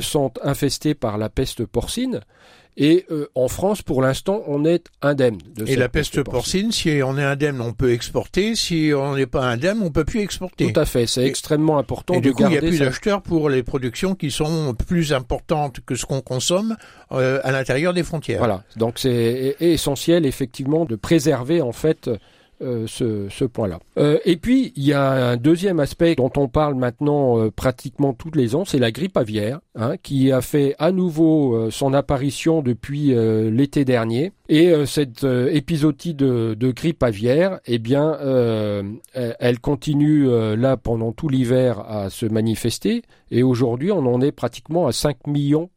sont 0.00 0.32
infestés 0.42 0.94
par 0.94 1.18
la 1.18 1.28
peste 1.28 1.64
porcine. 1.64 2.20
Et 2.78 3.06
euh, 3.10 3.26
en 3.34 3.48
France, 3.48 3.80
pour 3.80 4.02
l'instant, 4.02 4.42
on 4.46 4.66
est 4.66 4.88
indemne. 5.00 5.38
De 5.54 5.66
et 5.66 5.76
la 5.76 5.88
peste, 5.88 6.22
porcine, 6.22 6.72
si 6.72 7.00
on 7.02 7.16
est 7.16 7.24
indemne, 7.24 7.62
on 7.62 7.72
peut 7.72 7.92
exporter. 7.92 8.54
Si 8.54 8.92
on 8.94 9.16
n'est 9.16 9.26
pas 9.26 9.46
indemne, 9.46 9.80
on 9.82 9.90
peut 9.90 10.04
plus 10.04 10.20
exporter. 10.20 10.70
Tout 10.70 10.78
à 10.78 10.84
fait. 10.84 11.06
C'est 11.06 11.24
extrêmement 11.24 11.78
important 11.78 12.14
et 12.14 12.18
de 12.18 12.22
du 12.22 12.32
coup, 12.34 12.42
il 12.42 12.50
n'y 12.50 12.58
a 12.58 12.60
plus 12.60 12.80
d'acheteurs 12.80 13.22
pour 13.22 13.48
les 13.48 13.62
productions 13.62 14.14
qui 14.14 14.30
sont 14.30 14.74
plus 14.74 15.14
importantes 15.14 15.80
que 15.86 15.94
ce 15.94 16.04
qu'on 16.04 16.20
consomme 16.20 16.76
euh, 17.12 17.40
à 17.44 17.52
l'intérieur 17.52 17.94
des 17.94 18.02
frontières. 18.02 18.38
Voilà. 18.38 18.62
Donc 18.76 18.98
c'est 18.98 19.56
essentiel, 19.60 20.26
effectivement, 20.26 20.84
de 20.84 20.96
préserver 20.96 21.62
en 21.62 21.72
fait 21.72 22.10
euh, 22.62 22.86
ce, 22.86 23.44
point-là. 23.44 23.80
Euh, 23.98 24.18
et 24.24 24.38
puis, 24.38 24.72
il 24.76 24.84
y 24.84 24.94
a 24.94 25.30
un 25.30 25.36
deuxième 25.36 25.78
aspect 25.78 26.14
dont 26.14 26.32
on 26.38 26.48
parle 26.48 26.74
maintenant 26.74 27.38
euh, 27.38 27.50
pratiquement 27.50 28.14
tous 28.14 28.30
les 28.34 28.54
ans, 28.54 28.64
c'est 28.64 28.78
la 28.78 28.90
grippe 28.92 29.18
aviaire, 29.18 29.60
hein, 29.74 29.96
qui 30.02 30.32
a 30.32 30.40
fait 30.40 30.74
à 30.78 30.90
nouveau 30.90 31.70
son 31.70 31.92
apparition 31.92 32.62
depuis 32.62 33.14
l'été 33.50 33.84
dernier. 33.84 34.32
Et 34.48 34.72
cette 34.86 35.24
épisodie 35.24 36.14
de, 36.14 36.56
de, 36.58 36.70
grippe 36.70 37.02
aviaire, 37.02 37.60
eh 37.66 37.78
bien, 37.78 38.16
elle 39.12 39.60
continue 39.60 40.26
là 40.56 40.78
pendant 40.78 41.12
tout 41.12 41.28
l'hiver 41.28 41.80
à 41.80 42.08
se 42.08 42.24
manifester. 42.24 43.02
Et 43.30 43.42
aujourd'hui, 43.42 43.92
on 43.92 44.06
en 44.06 44.20
est 44.22 44.32
pratiquement 44.32 44.86
à 44.86 44.92
5 44.92 45.26
millions 45.26 45.68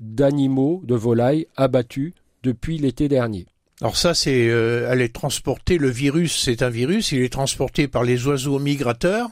d'animaux, 0.00 0.82
de 0.84 0.94
volailles 0.94 1.46
abattus 1.56 2.12
depuis 2.42 2.78
l'été 2.78 3.08
dernier. 3.08 3.46
Alors 3.80 3.96
ça, 3.96 4.12
c'est 4.12 4.48
euh, 4.48 4.88
elle 4.90 5.00
est 5.00 5.14
transportée. 5.14 5.78
Le 5.78 5.88
virus, 5.88 6.42
c'est 6.42 6.62
un 6.62 6.68
virus. 6.68 7.12
Il 7.12 7.22
est 7.22 7.32
transporté 7.32 7.86
par 7.86 8.02
les 8.02 8.26
oiseaux 8.26 8.58
migrateurs. 8.58 9.28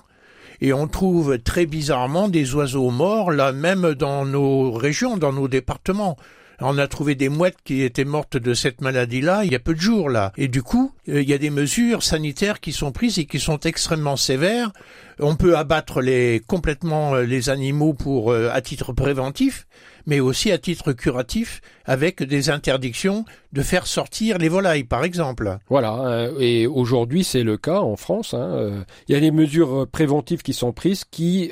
Et 0.61 0.73
on 0.73 0.87
trouve 0.89 1.39
très 1.39 1.67
bizarrement 1.67 2.29
des 2.29 2.55
oiseaux 2.55 2.91
morts 2.91 3.31
là, 3.31 3.53
même 3.53 3.95
dans 3.95 4.25
nos 4.25 4.73
régions, 4.73 5.17
dans 5.17 5.33
nos 5.33 5.49
départements. 5.49 6.17
On 6.61 6.79
a 6.79 6.87
trouvé 6.89 7.15
des 7.15 7.29
mouettes 7.29 7.59
qui 7.65 7.83
étaient 7.83 8.05
mortes 8.05 8.37
de 8.37 8.55
cette 8.55 8.81
maladie-là 8.81 9.45
il 9.45 9.53
y 9.53 9.55
a 9.55 9.61
peu 9.61 9.75
de 9.75 9.81
jours 9.81 10.11
là. 10.11 10.33
Et 10.37 10.49
du 10.49 10.63
coup, 10.63 10.93
euh, 11.09 11.23
il 11.23 11.29
y 11.29 11.33
a 11.33 11.39
des 11.39 11.51
mesures 11.51 12.03
sanitaires 12.03 12.61
qui 12.61 12.73
sont 12.73 12.93
prises 12.93 13.19
et 13.19 13.27
qui 13.27 13.39
sont 13.39 13.59
extrêmement 13.61 14.17
sévères. 14.17 14.73
On 15.19 15.37
peut 15.37 15.57
abattre 15.57 16.01
les 16.01 16.43
complètement 16.47 17.15
euh, 17.15 17.23
les 17.25 17.49
animaux 17.51 17.95
pour 17.95 18.33
euh, 18.33 18.51
à 18.53 18.61
titre 18.61 18.93
préventif, 18.93 19.67
mais 20.07 20.21
aussi 20.21 20.51
à 20.51 20.59
titre 20.59 20.93
curatif 20.93 21.61
avec 21.85 22.23
des 22.23 22.51
interdictions 22.51 23.25
de 23.53 23.63
faire 23.63 23.87
sortir 23.87 24.39
les 24.39 24.49
volailles, 24.49 24.85
par 24.85 25.05
exemple. 25.05 25.59
Voilà. 25.69 26.31
Et 26.39 26.67
aujourd'hui, 26.67 27.25
c'est 27.25 27.43
le 27.43 27.57
cas 27.57 27.81
en 27.81 27.97
France. 27.97 28.35
Hein. 28.35 28.85
Il 29.09 29.15
y 29.15 29.17
a 29.17 29.21
des 29.21 29.31
mesures 29.31 29.87
préventives 29.91 30.43
qui 30.43 30.53
sont 30.53 30.73
prises 30.73 31.05
qui 31.05 31.51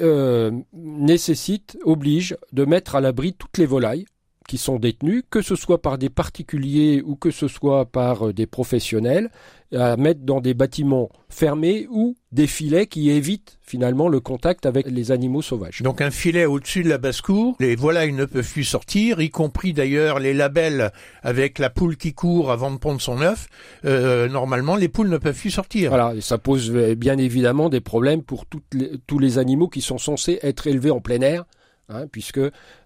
nécessitent, 0.74 1.78
obligent 1.84 2.36
de 2.52 2.64
mettre 2.64 2.96
à 2.96 3.00
l'abri 3.00 3.32
toutes 3.32 3.58
les 3.58 3.66
volailles 3.66 4.06
qui 4.46 4.58
sont 4.58 4.78
détenus, 4.78 5.22
que 5.30 5.42
ce 5.42 5.56
soit 5.56 5.80
par 5.80 5.98
des 5.98 6.10
particuliers 6.10 7.02
ou 7.04 7.16
que 7.16 7.30
ce 7.30 7.48
soit 7.48 7.86
par 7.86 8.28
euh, 8.28 8.32
des 8.32 8.46
professionnels, 8.46 9.30
à 9.74 9.96
mettre 9.96 10.20
dans 10.20 10.40
des 10.40 10.54
bâtiments 10.54 11.08
fermés 11.28 11.86
ou 11.90 12.16
des 12.30 12.46
filets 12.46 12.86
qui 12.86 13.10
évitent 13.10 13.58
finalement 13.62 14.08
le 14.08 14.20
contact 14.20 14.66
avec 14.66 14.86
les 14.86 15.10
animaux 15.10 15.42
sauvages. 15.42 15.82
Donc 15.82 16.00
un 16.00 16.10
filet 16.10 16.44
au-dessus 16.44 16.84
de 16.84 16.88
la 16.88 16.98
basse-cour, 16.98 17.56
les 17.58 17.74
volailles 17.74 18.12
ne 18.12 18.24
peuvent 18.24 18.48
plus 18.48 18.64
sortir, 18.64 19.20
y 19.20 19.30
compris 19.30 19.72
d'ailleurs 19.72 20.20
les 20.20 20.34
labels 20.34 20.92
avec 21.22 21.58
la 21.58 21.70
poule 21.70 21.96
qui 21.96 22.12
court 22.12 22.52
avant 22.52 22.70
de 22.70 22.76
pondre 22.76 23.00
son 23.00 23.20
œuf. 23.20 23.48
Euh, 23.84 24.28
normalement, 24.28 24.76
les 24.76 24.88
poules 24.88 25.08
ne 25.08 25.18
peuvent 25.18 25.38
plus 25.38 25.50
sortir. 25.50 25.90
Voilà, 25.90 26.14
et 26.14 26.20
ça 26.20 26.38
pose 26.38 26.70
euh, 26.70 26.94
bien 26.94 27.18
évidemment 27.18 27.68
des 27.68 27.80
problèmes 27.80 28.22
pour 28.22 28.44
tous 28.46 29.18
les 29.18 29.38
animaux 29.38 29.68
qui 29.68 29.80
sont 29.80 29.98
censés 29.98 30.38
être 30.42 30.66
élevés 30.66 30.90
en 30.90 31.00
plein 31.00 31.20
air 31.20 31.44
Hein, 31.90 32.06
puisque 32.10 32.40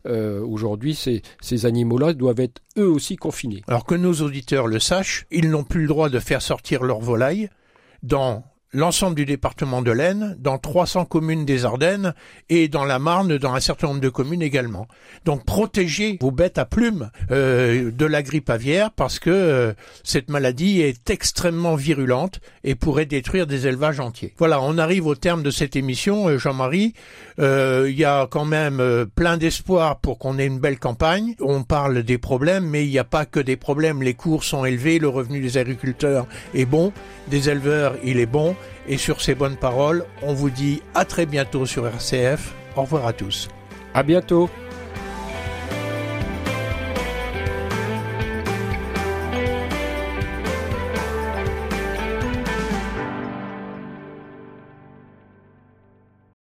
euh, 0.07 0.41
aujourd'hui 0.41 0.93
ces, 0.97 1.23
ces 1.41 1.67
animaux-là 1.67 2.15
doivent 2.15 2.41
être 2.41 2.61
eux 2.79 2.89
aussi 2.89 3.15
confinés. 3.15 3.63
Alors 3.69 3.85
que 3.85 3.95
nos 3.95 4.13
auditeurs 4.15 4.67
le 4.67 4.81
sachent, 4.81 5.25
ils 5.31 5.51
n'ont 5.51 5.63
plus 5.63 5.83
le 5.83 5.87
droit 5.87 6.09
de 6.09 6.19
faire 6.19 6.43
sortir 6.43 6.83
leurs 6.83 6.99
volailles 6.99 7.49
dans 8.03 8.45
l'ensemble 8.73 9.17
du 9.17 9.25
département 9.25 9.83
de 9.83 9.91
l'Aisne, 9.91 10.37
dans 10.39 10.59
300 10.59 11.07
communes 11.07 11.45
des 11.45 11.65
Ardennes 11.65 12.15
et 12.49 12.69
dans 12.69 12.85
la 12.85 12.99
Marne, 12.99 13.39
dans 13.39 13.55
un 13.55 13.61
certain 13.61 13.89
nombre 13.89 14.01
de 14.01 14.09
communes 14.09 14.43
également. 14.43 14.87
Donc 15.25 15.45
protégez 15.45 16.19
vos 16.21 16.31
bêtes 16.31 16.59
à 16.59 16.65
plumes 16.65 17.11
euh, 17.31 17.91
de 17.91 18.07
la 18.07 18.23
grippe 18.23 18.51
aviaire 18.51 18.91
parce 18.91 19.19
que 19.19 19.31
euh, 19.31 19.73
cette 20.05 20.29
maladie 20.29 20.81
est 20.81 21.09
extrêmement 21.11 21.77
virulente 21.77 22.41
et 22.65 22.75
pourrait 22.75 23.07
détruire 23.07 23.47
des 23.47 23.67
élevages 23.67 24.01
entiers. 24.01 24.35
Voilà, 24.39 24.61
on 24.61 24.77
arrive 24.77 25.07
au 25.07 25.15
terme 25.15 25.43
de 25.43 25.51
cette 25.51 25.77
émission, 25.77 26.29
euh, 26.29 26.39
Jean-Marie. 26.39 26.95
Il 27.39 27.95
y 27.97 28.05
a 28.05 28.27
quand 28.29 28.45
même 28.45 29.07
plein 29.15 29.37
d'espoir 29.37 30.01
pour 30.01 30.19
qu'on 30.19 30.39
ait 30.39 30.47
une 30.47 30.59
belle 30.59 30.79
campagne. 30.79 31.35
On 31.41 31.63
parle 31.63 32.03
des 32.03 32.19
problèmes, 32.19 32.67
mais 32.67 32.85
il 32.85 32.91
n'y 32.91 32.99
a 32.99 33.05
pas 33.05 33.27
que 33.27 33.39
des 33.39 33.57
problèmes. 33.57 34.03
Les 34.03 34.15
cours 34.15 34.43
sont 34.43 34.65
élevés, 34.65 34.99
le 34.99 35.09
revenu 35.09 35.41
des 35.41 35.57
agriculteurs 35.57 36.27
est 36.55 36.65
bon, 36.65 36.93
des 37.29 37.49
éleveurs 37.49 37.95
il 38.03 38.19
est 38.19 38.27
bon. 38.27 38.57
Et 38.87 38.97
sur 38.97 39.21
ces 39.21 39.35
bonnes 39.35 39.57
paroles, 39.57 40.05
on 40.23 40.33
vous 40.33 40.51
dit 40.51 40.83
à 40.95 41.05
très 41.05 41.27
bientôt 41.27 41.67
sur 41.67 41.87
RCF. 41.87 42.55
Au 42.77 42.83
revoir 42.83 43.07
à 43.07 43.13
tous. 43.13 43.49
À 43.95 44.03
bientôt. 44.03 44.49